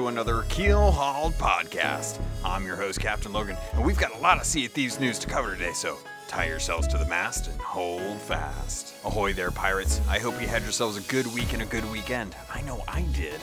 to 0.00 0.08
another 0.08 0.44
Keelhauled 0.48 1.34
podcast. 1.34 2.22
I'm 2.42 2.64
your 2.64 2.76
host, 2.76 3.00
Captain 3.00 3.34
Logan, 3.34 3.58
and 3.74 3.84
we've 3.84 3.98
got 3.98 4.14
a 4.14 4.18
lot 4.18 4.38
of 4.38 4.46
Sea 4.46 4.64
of 4.64 4.72
Thieves 4.72 4.98
news 4.98 5.18
to 5.18 5.26
cover 5.26 5.52
today, 5.52 5.74
so 5.74 5.98
tie 6.26 6.46
yourselves 6.46 6.88
to 6.88 6.96
the 6.96 7.04
mast 7.04 7.48
and 7.48 7.60
hold 7.60 8.18
fast. 8.22 8.94
Ahoy 9.04 9.34
there, 9.34 9.50
pirates. 9.50 10.00
I 10.08 10.18
hope 10.18 10.40
you 10.40 10.46
had 10.46 10.62
yourselves 10.62 10.96
a 10.96 11.02
good 11.02 11.26
week 11.34 11.52
and 11.52 11.60
a 11.60 11.66
good 11.66 11.84
weekend. 11.92 12.34
I 12.50 12.62
know 12.62 12.82
I 12.88 13.02
did. 13.12 13.38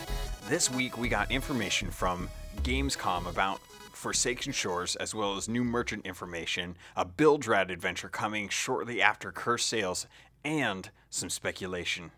This 0.49 0.71
week 0.71 0.97
we 0.97 1.09
got 1.09 1.29
information 1.29 1.91
from 1.91 2.27
Gamescom 2.63 3.29
about 3.29 3.59
Forsaken 3.93 4.51
Shores, 4.51 4.95
as 4.95 5.13
well 5.13 5.37
as 5.37 5.47
new 5.47 5.63
merchant 5.63 6.07
information, 6.07 6.75
a 6.95 7.05
Bilge 7.05 7.47
Rat 7.47 7.69
adventure 7.69 8.09
coming 8.09 8.49
shortly 8.49 8.99
after 8.99 9.31
Curse 9.31 9.65
Sails, 9.65 10.07
and 10.43 10.89
some 11.11 11.29
speculation. 11.29 12.09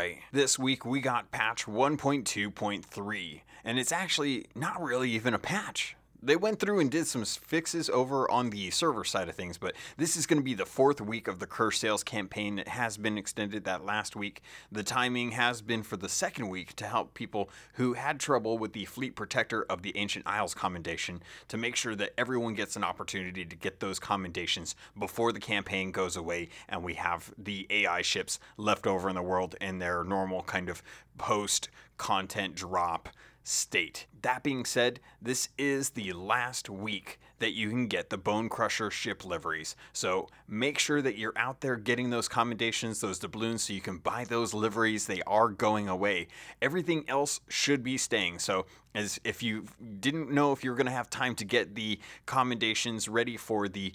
Alright, 0.00 0.20
this 0.32 0.58
week 0.58 0.86
we 0.86 1.02
got 1.02 1.30
patch 1.30 1.66
1.2.3, 1.66 3.40
and 3.62 3.78
it's 3.78 3.92
actually 3.92 4.46
not 4.54 4.82
really 4.82 5.10
even 5.10 5.34
a 5.34 5.38
patch. 5.38 5.94
They 6.22 6.36
went 6.36 6.60
through 6.60 6.80
and 6.80 6.90
did 6.90 7.06
some 7.06 7.24
fixes 7.24 7.88
over 7.88 8.30
on 8.30 8.50
the 8.50 8.70
server 8.70 9.04
side 9.04 9.30
of 9.30 9.34
things, 9.34 9.56
but 9.56 9.74
this 9.96 10.16
is 10.16 10.26
going 10.26 10.38
to 10.38 10.44
be 10.44 10.52
the 10.52 10.66
fourth 10.66 11.00
week 11.00 11.28
of 11.28 11.38
the 11.38 11.46
Curse 11.46 11.78
Sails 11.78 12.04
campaign. 12.04 12.58
It 12.58 12.68
has 12.68 12.98
been 12.98 13.16
extended 13.16 13.64
that 13.64 13.86
last 13.86 14.16
week. 14.16 14.42
The 14.70 14.82
timing 14.82 15.30
has 15.30 15.62
been 15.62 15.82
for 15.82 15.96
the 15.96 16.10
second 16.10 16.50
week 16.50 16.76
to 16.76 16.86
help 16.86 17.14
people 17.14 17.48
who 17.74 17.94
had 17.94 18.20
trouble 18.20 18.58
with 18.58 18.74
the 18.74 18.84
Fleet 18.84 19.16
Protector 19.16 19.64
of 19.70 19.80
the 19.80 19.96
Ancient 19.96 20.26
Isles 20.26 20.52
commendation 20.52 21.22
to 21.48 21.56
make 21.56 21.74
sure 21.74 21.94
that 21.94 22.12
everyone 22.18 22.52
gets 22.52 22.76
an 22.76 22.84
opportunity 22.84 23.46
to 23.46 23.56
get 23.56 23.80
those 23.80 23.98
commendations 23.98 24.76
before 24.98 25.32
the 25.32 25.40
campaign 25.40 25.90
goes 25.90 26.16
away 26.16 26.50
and 26.68 26.84
we 26.84 26.94
have 26.94 27.32
the 27.38 27.66
AI 27.70 28.02
ships 28.02 28.38
left 28.58 28.86
over 28.86 29.08
in 29.08 29.14
the 29.14 29.22
world 29.22 29.56
in 29.60 29.78
their 29.78 30.04
normal 30.04 30.42
kind 30.42 30.68
of 30.68 30.82
post 31.16 31.70
content 31.96 32.54
drop 32.54 33.08
state. 33.42 34.06
That 34.22 34.42
being 34.42 34.64
said, 34.64 35.00
this 35.20 35.48
is 35.58 35.90
the 35.90 36.12
last 36.12 36.68
week 36.68 37.18
that 37.40 37.52
you 37.52 37.70
can 37.70 37.86
get 37.86 38.10
the 38.10 38.18
Bone 38.18 38.48
Crusher 38.48 38.90
ship 38.90 39.24
liveries. 39.24 39.74
So 39.92 40.28
make 40.46 40.78
sure 40.78 41.02
that 41.02 41.16
you're 41.16 41.36
out 41.36 41.60
there 41.60 41.76
getting 41.76 42.10
those 42.10 42.28
commendations, 42.28 43.00
those 43.00 43.18
doubloons, 43.18 43.62
so 43.62 43.72
you 43.72 43.80
can 43.80 43.98
buy 43.98 44.24
those 44.24 44.54
liveries. 44.54 45.06
They 45.06 45.22
are 45.26 45.48
going 45.48 45.88
away. 45.88 46.28
Everything 46.60 47.04
else 47.08 47.40
should 47.48 47.82
be 47.82 47.96
staying. 47.96 48.38
So 48.38 48.66
as 48.94 49.18
if 49.24 49.42
you 49.42 49.64
didn't 50.00 50.30
know 50.30 50.52
if 50.52 50.62
you 50.62 50.70
were 50.70 50.76
going 50.76 50.86
to 50.86 50.92
have 50.92 51.08
time 51.08 51.34
to 51.36 51.44
get 51.44 51.74
the 51.74 51.98
commendations 52.26 53.08
ready 53.08 53.36
for 53.36 53.68
the 53.68 53.92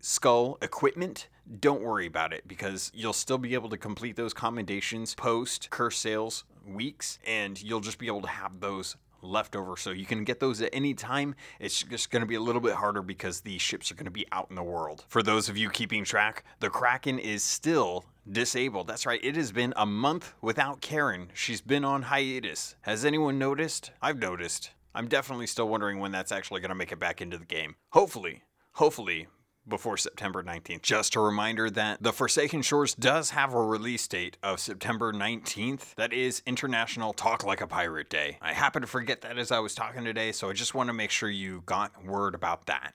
skull 0.00 0.56
equipment, 0.62 1.28
don't 1.60 1.82
worry 1.82 2.06
about 2.06 2.32
it 2.32 2.48
because 2.48 2.90
you'll 2.94 3.12
still 3.12 3.38
be 3.38 3.54
able 3.54 3.68
to 3.68 3.76
complete 3.76 4.16
those 4.16 4.32
commendations 4.34 5.14
post 5.14 5.70
curse 5.70 5.98
sails 5.98 6.44
weeks 6.66 7.18
and 7.26 7.60
you'll 7.62 7.80
just 7.80 7.98
be 7.98 8.06
able 8.06 8.22
to 8.22 8.28
have 8.28 8.60
those 8.60 8.96
left 9.22 9.56
over. 9.56 9.76
So 9.76 9.90
you 9.90 10.06
can 10.06 10.24
get 10.24 10.40
those 10.40 10.60
at 10.62 10.70
any 10.72 10.94
time. 10.94 11.34
It's 11.58 11.82
just 11.82 12.10
going 12.10 12.20
to 12.20 12.26
be 12.26 12.34
a 12.34 12.40
little 12.40 12.60
bit 12.60 12.74
harder 12.74 13.02
because 13.02 13.40
the 13.40 13.58
ships 13.58 13.90
are 13.90 13.94
going 13.94 14.04
to 14.06 14.10
be 14.10 14.26
out 14.32 14.46
in 14.50 14.56
the 14.56 14.62
world. 14.62 15.04
For 15.08 15.22
those 15.22 15.48
of 15.48 15.56
you 15.56 15.70
keeping 15.70 16.04
track 16.04 16.44
the 16.60 16.70
kraken 16.70 17.18
is 17.18 17.42
still 17.42 18.04
disabled. 18.30 18.86
That's 18.86 19.06
right 19.06 19.20
it 19.22 19.36
has 19.36 19.52
been 19.52 19.72
a 19.76 19.86
month 19.86 20.34
without 20.40 20.80
karen. 20.80 21.30
She's 21.34 21.60
been 21.60 21.84
on 21.84 22.02
hiatus. 22.02 22.76
Has 22.82 23.04
anyone 23.04 23.38
noticed? 23.38 23.90
I've 24.02 24.18
noticed. 24.18 24.70
I'm 24.94 25.08
definitely 25.08 25.46
still 25.46 25.68
wondering 25.68 25.98
when 25.98 26.12
that's 26.12 26.32
actually 26.32 26.60
going 26.60 26.70
to 26.70 26.74
make 26.74 26.92
it 26.92 26.98
back 26.98 27.20
into 27.20 27.38
the 27.38 27.44
game. 27.44 27.76
Hopefully 27.90 28.42
hopefully 28.76 29.26
before 29.68 29.96
September 29.96 30.42
19th. 30.42 30.82
Just 30.82 31.16
a 31.16 31.20
reminder 31.20 31.70
that 31.70 32.02
The 32.02 32.12
Forsaken 32.12 32.62
Shores 32.62 32.94
does 32.94 33.30
have 33.30 33.54
a 33.54 33.62
release 33.62 34.06
date 34.06 34.36
of 34.42 34.60
September 34.60 35.12
19th. 35.12 35.94
That 35.96 36.12
is 36.12 36.42
International 36.46 37.12
Talk 37.12 37.44
Like 37.44 37.60
a 37.60 37.66
Pirate 37.66 38.10
Day. 38.10 38.38
I 38.40 38.52
happened 38.52 38.84
to 38.84 38.86
forget 38.86 39.22
that 39.22 39.38
as 39.38 39.50
I 39.50 39.58
was 39.58 39.74
talking 39.74 40.04
today, 40.04 40.32
so 40.32 40.48
I 40.50 40.52
just 40.52 40.74
want 40.74 40.88
to 40.88 40.92
make 40.92 41.10
sure 41.10 41.28
you 41.28 41.62
got 41.66 42.04
word 42.04 42.34
about 42.34 42.66
that. 42.66 42.92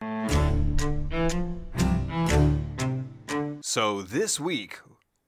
So 3.64 4.02
this 4.02 4.40
week, 4.40 4.80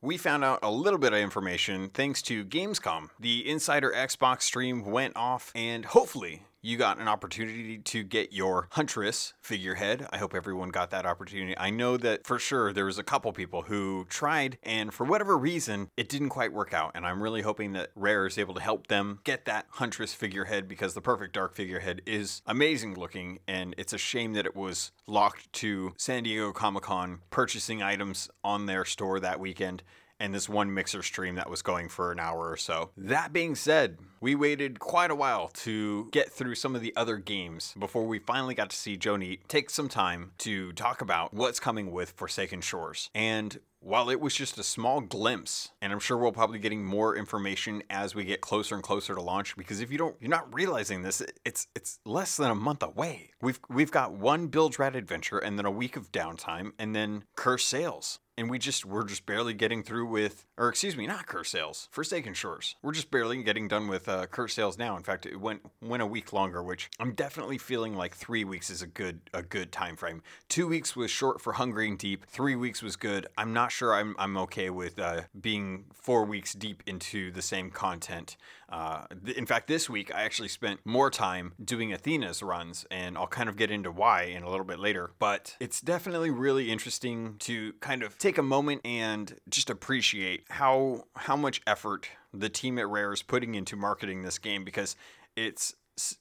we 0.01 0.17
found 0.17 0.43
out 0.43 0.59
a 0.61 0.69
little 0.69 0.99
bit 0.99 1.13
of 1.13 1.19
information 1.19 1.89
thanks 1.93 2.21
to 2.23 2.43
Gamescom. 2.43 3.07
The 3.17 3.49
Insider 3.49 3.93
Xbox 3.95 4.41
stream 4.41 4.83
went 4.83 5.15
off, 5.15 5.51
and 5.55 5.85
hopefully, 5.85 6.43
you 6.63 6.77
got 6.77 6.97
an 6.97 7.09
opportunity 7.09 7.77
to 7.77 8.03
get 8.03 8.31
your 8.31 8.67
Huntress 8.71 9.33
figurehead. 9.41 10.07
I 10.11 10.17
hope 10.17 10.33
everyone 10.33 10.69
got 10.69 10.91
that 10.91 11.05
opportunity. 11.05 11.55
I 11.57 11.69
know 11.69 11.97
that 11.97 12.25
for 12.25 12.39
sure 12.39 12.71
there 12.71 12.85
was 12.85 12.97
a 12.97 13.03
couple 13.03 13.31
people 13.33 13.63
who 13.63 14.05
tried, 14.09 14.57
and 14.63 14.93
for 14.93 15.05
whatever 15.05 15.37
reason, 15.37 15.89
it 15.97 16.07
didn't 16.07 16.29
quite 16.29 16.53
work 16.53 16.73
out. 16.73 16.91
And 16.95 17.05
I'm 17.05 17.21
really 17.21 17.41
hoping 17.41 17.73
that 17.73 17.91
Rare 17.95 18.25
is 18.25 18.37
able 18.37 18.53
to 18.53 18.61
help 18.61 18.87
them 18.87 19.19
get 19.25 19.43
that 19.45 19.65
Huntress 19.71 20.13
figurehead 20.13 20.69
because 20.69 20.93
the 20.93 21.01
Perfect 21.01 21.33
Dark 21.33 21.53
figurehead 21.53 22.01
is 22.05 22.41
amazing 22.47 22.95
looking, 22.95 23.39
and 23.45 23.75
it's 23.77 23.91
a 23.91 23.97
shame 23.97 24.31
that 24.33 24.45
it 24.45 24.55
was 24.55 24.91
locked 25.05 25.51
to 25.53 25.93
San 25.97 26.23
Diego 26.23 26.53
Comic 26.53 26.83
Con 26.83 27.19
purchasing 27.29 27.83
items 27.83 28.29
on 28.41 28.67
their 28.67 28.85
store 28.85 29.19
that 29.19 29.39
weekend 29.39 29.83
and 30.23 30.33
this 30.33 30.47
one 30.47 30.73
mixer 30.73 31.03
stream 31.03 31.35
that 31.35 31.49
was 31.49 31.61
going 31.61 31.89
for 31.89 32.13
an 32.13 32.19
hour 32.19 32.49
or 32.49 32.55
so. 32.55 32.91
That 32.95 33.33
being 33.33 33.55
said, 33.55 33.97
we 34.21 34.35
waited 34.35 34.79
quite 34.79 35.11
a 35.11 35.15
while 35.15 35.49
to 35.49 36.07
get 36.13 36.31
through 36.31 36.55
some 36.55 36.75
of 36.75 36.81
the 36.81 36.95
other 36.95 37.17
games 37.17 37.75
before 37.77 38.05
we 38.07 38.19
finally 38.19 38.55
got 38.55 38.69
to 38.69 38.75
see 38.75 38.95
Joe 38.95 39.15
Neate 39.15 39.45
take 39.49 39.69
some 39.69 39.89
time 39.89 40.31
to 40.37 40.71
talk 40.71 41.01
about 41.01 41.33
what's 41.33 41.59
coming 41.59 41.91
with 41.91 42.11
Forsaken 42.11 42.61
Shores. 42.61 43.09
And 43.13 43.59
while 43.81 44.09
it 44.09 44.21
was 44.21 44.33
just 44.33 44.57
a 44.57 44.63
small 44.63 45.01
glimpse, 45.01 45.71
and 45.81 45.91
I'm 45.91 45.99
sure 45.99 46.17
we'll 46.17 46.31
probably 46.31 46.59
getting 46.59 46.85
more 46.85 47.17
information 47.17 47.83
as 47.89 48.15
we 48.15 48.23
get 48.23 48.39
closer 48.39 48.75
and 48.75 48.83
closer 48.83 49.13
to 49.13 49.21
launch, 49.21 49.57
because 49.57 49.81
if 49.81 49.91
you 49.91 49.97
don't, 49.97 50.15
you're 50.21 50.29
not 50.29 50.53
realizing 50.53 51.01
this, 51.01 51.21
it's 51.43 51.67
it's 51.75 51.99
less 52.05 52.37
than 52.37 52.49
a 52.49 52.55
month 52.55 52.81
away. 52.81 53.31
We've 53.41 53.59
we've 53.69 53.91
got 53.91 54.13
one 54.13 54.47
Bilge 54.47 54.79
Rat 54.79 54.95
adventure, 54.95 55.37
and 55.37 55.59
then 55.59 55.65
a 55.65 55.71
week 55.71 55.97
of 55.97 56.13
downtime, 56.13 56.71
and 56.79 56.95
then 56.95 57.25
Curse 57.35 57.65
Sails 57.65 58.19
and 58.37 58.49
we 58.49 58.57
just 58.59 58.85
we're 58.85 59.05
just 59.05 59.25
barely 59.25 59.53
getting 59.53 59.83
through 59.83 60.05
with 60.05 60.45
or 60.57 60.69
excuse 60.69 60.97
me 60.97 61.07
not 61.07 61.27
curse 61.27 61.49
sails 61.49 61.87
forsaken 61.91 62.33
shores. 62.33 62.75
We're 62.81 62.93
just 62.93 63.11
barely 63.11 63.41
getting 63.43 63.67
done 63.67 63.87
with 63.87 64.07
uh, 64.09 64.25
curse 64.27 64.53
sails 64.53 64.77
now. 64.77 64.97
In 64.97 65.03
fact 65.03 65.25
it 65.25 65.39
went 65.39 65.61
went 65.81 66.03
a 66.03 66.07
week 66.07 66.33
longer 66.33 66.63
which 66.63 66.89
i'm 66.99 67.13
definitely 67.13 67.57
feeling 67.57 67.95
like 67.95 68.15
three 68.15 68.43
weeks 68.43 68.69
is 68.69 68.81
a 68.81 68.87
good 68.87 69.21
a 69.33 69.43
good 69.43 69.71
time 69.71 69.95
frame 69.95 70.21
two 70.49 70.67
weeks 70.67 70.95
was 70.95 71.11
short 71.11 71.41
for 71.41 71.53
hungering 71.53 71.97
deep. 71.97 72.25
Three 72.25 72.55
weeks 72.55 72.81
was 72.81 72.95
good. 72.95 73.27
I'm 73.37 73.53
not 73.53 73.71
sure 73.71 73.93
i'm, 73.93 74.15
I'm 74.17 74.37
okay 74.37 74.69
with 74.69 74.99
uh, 74.99 75.21
being 75.39 75.85
four 75.93 76.25
weeks 76.25 76.53
deep 76.53 76.83
into 76.85 77.31
the 77.31 77.41
same 77.41 77.69
content 77.69 78.37
uh, 78.73 79.05
th- 79.23 79.37
in 79.37 79.45
fact, 79.45 79.67
this 79.67 79.87
week 79.87 80.13
I 80.13 80.23
actually 80.23 80.47
spent 80.47 80.79
more 80.83 81.11
time 81.11 81.53
doing 81.63 81.93
Athena's 81.93 82.41
runs, 82.41 82.87
and 82.89 83.15
I'll 83.15 83.27
kind 83.27 83.47
of 83.47 83.55
get 83.55 83.69
into 83.69 83.91
why 83.91 84.23
in 84.23 84.41
a 84.41 84.49
little 84.49 84.65
bit 84.65 84.79
later. 84.79 85.11
But 85.19 85.55
it's 85.59 85.79
definitely 85.79 86.31
really 86.31 86.71
interesting 86.71 87.35
to 87.41 87.73
kind 87.81 88.01
of 88.01 88.17
take 88.17 88.39
a 88.39 88.43
moment 88.43 88.81
and 88.83 89.35
just 89.47 89.69
appreciate 89.69 90.45
how 90.49 91.03
how 91.15 91.35
much 91.35 91.61
effort 91.67 92.09
the 92.33 92.49
team 92.49 92.79
at 92.79 92.87
Rare 92.87 93.13
is 93.13 93.21
putting 93.21 93.53
into 93.53 93.75
marketing 93.75 94.23
this 94.23 94.39
game 94.39 94.65
because 94.65 94.95
it's 95.35 95.75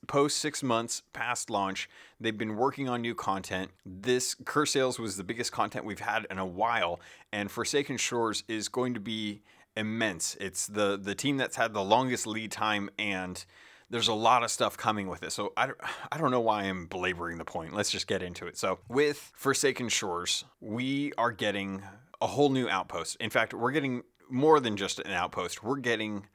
post 0.06 0.36
six 0.36 0.62
months 0.62 1.00
past 1.14 1.48
launch 1.48 1.88
they've 2.20 2.36
been 2.36 2.56
working 2.56 2.90
on 2.90 3.00
new 3.00 3.14
content 3.14 3.70
this 3.86 4.36
curse 4.44 4.72
sails 4.72 4.98
was 4.98 5.16
the 5.16 5.24
biggest 5.24 5.50
content 5.50 5.86
we've 5.86 6.00
had 6.00 6.26
in 6.30 6.36
a 6.36 6.44
while 6.44 7.00
and 7.32 7.50
forsaken 7.50 7.96
shores 7.96 8.44
is 8.48 8.68
going 8.68 8.92
to 8.92 9.00
be 9.00 9.40
immense. 9.76 10.36
It's 10.40 10.66
the 10.66 10.98
the 10.98 11.14
team 11.14 11.36
that's 11.36 11.56
had 11.56 11.72
the 11.72 11.84
longest 11.84 12.26
lead 12.26 12.52
time 12.52 12.90
and 12.98 13.44
there's 13.92 14.08
a 14.08 14.14
lot 14.14 14.42
of 14.42 14.50
stuff 14.50 14.78
coming 14.78 15.06
with 15.06 15.22
it. 15.22 15.32
So 15.32 15.52
I, 15.54 15.68
I 16.10 16.16
don't 16.16 16.30
know 16.30 16.40
why 16.40 16.62
I'm 16.62 16.86
belaboring 16.86 17.36
the 17.36 17.44
point. 17.44 17.74
Let's 17.74 17.90
just 17.90 18.06
get 18.06 18.22
into 18.22 18.46
it. 18.46 18.56
So 18.56 18.78
with 18.88 19.30
Forsaken 19.34 19.90
Shores, 19.90 20.44
we 20.60 21.12
are 21.18 21.30
getting 21.30 21.82
a 22.22 22.26
whole 22.26 22.48
new 22.48 22.70
outpost. 22.70 23.18
In 23.20 23.28
fact, 23.28 23.52
we're 23.52 23.70
getting 23.70 24.02
more 24.30 24.60
than 24.60 24.78
just 24.78 24.98
an 25.00 25.12
outpost. 25.12 25.62
We're 25.62 25.76
getting 25.76 26.26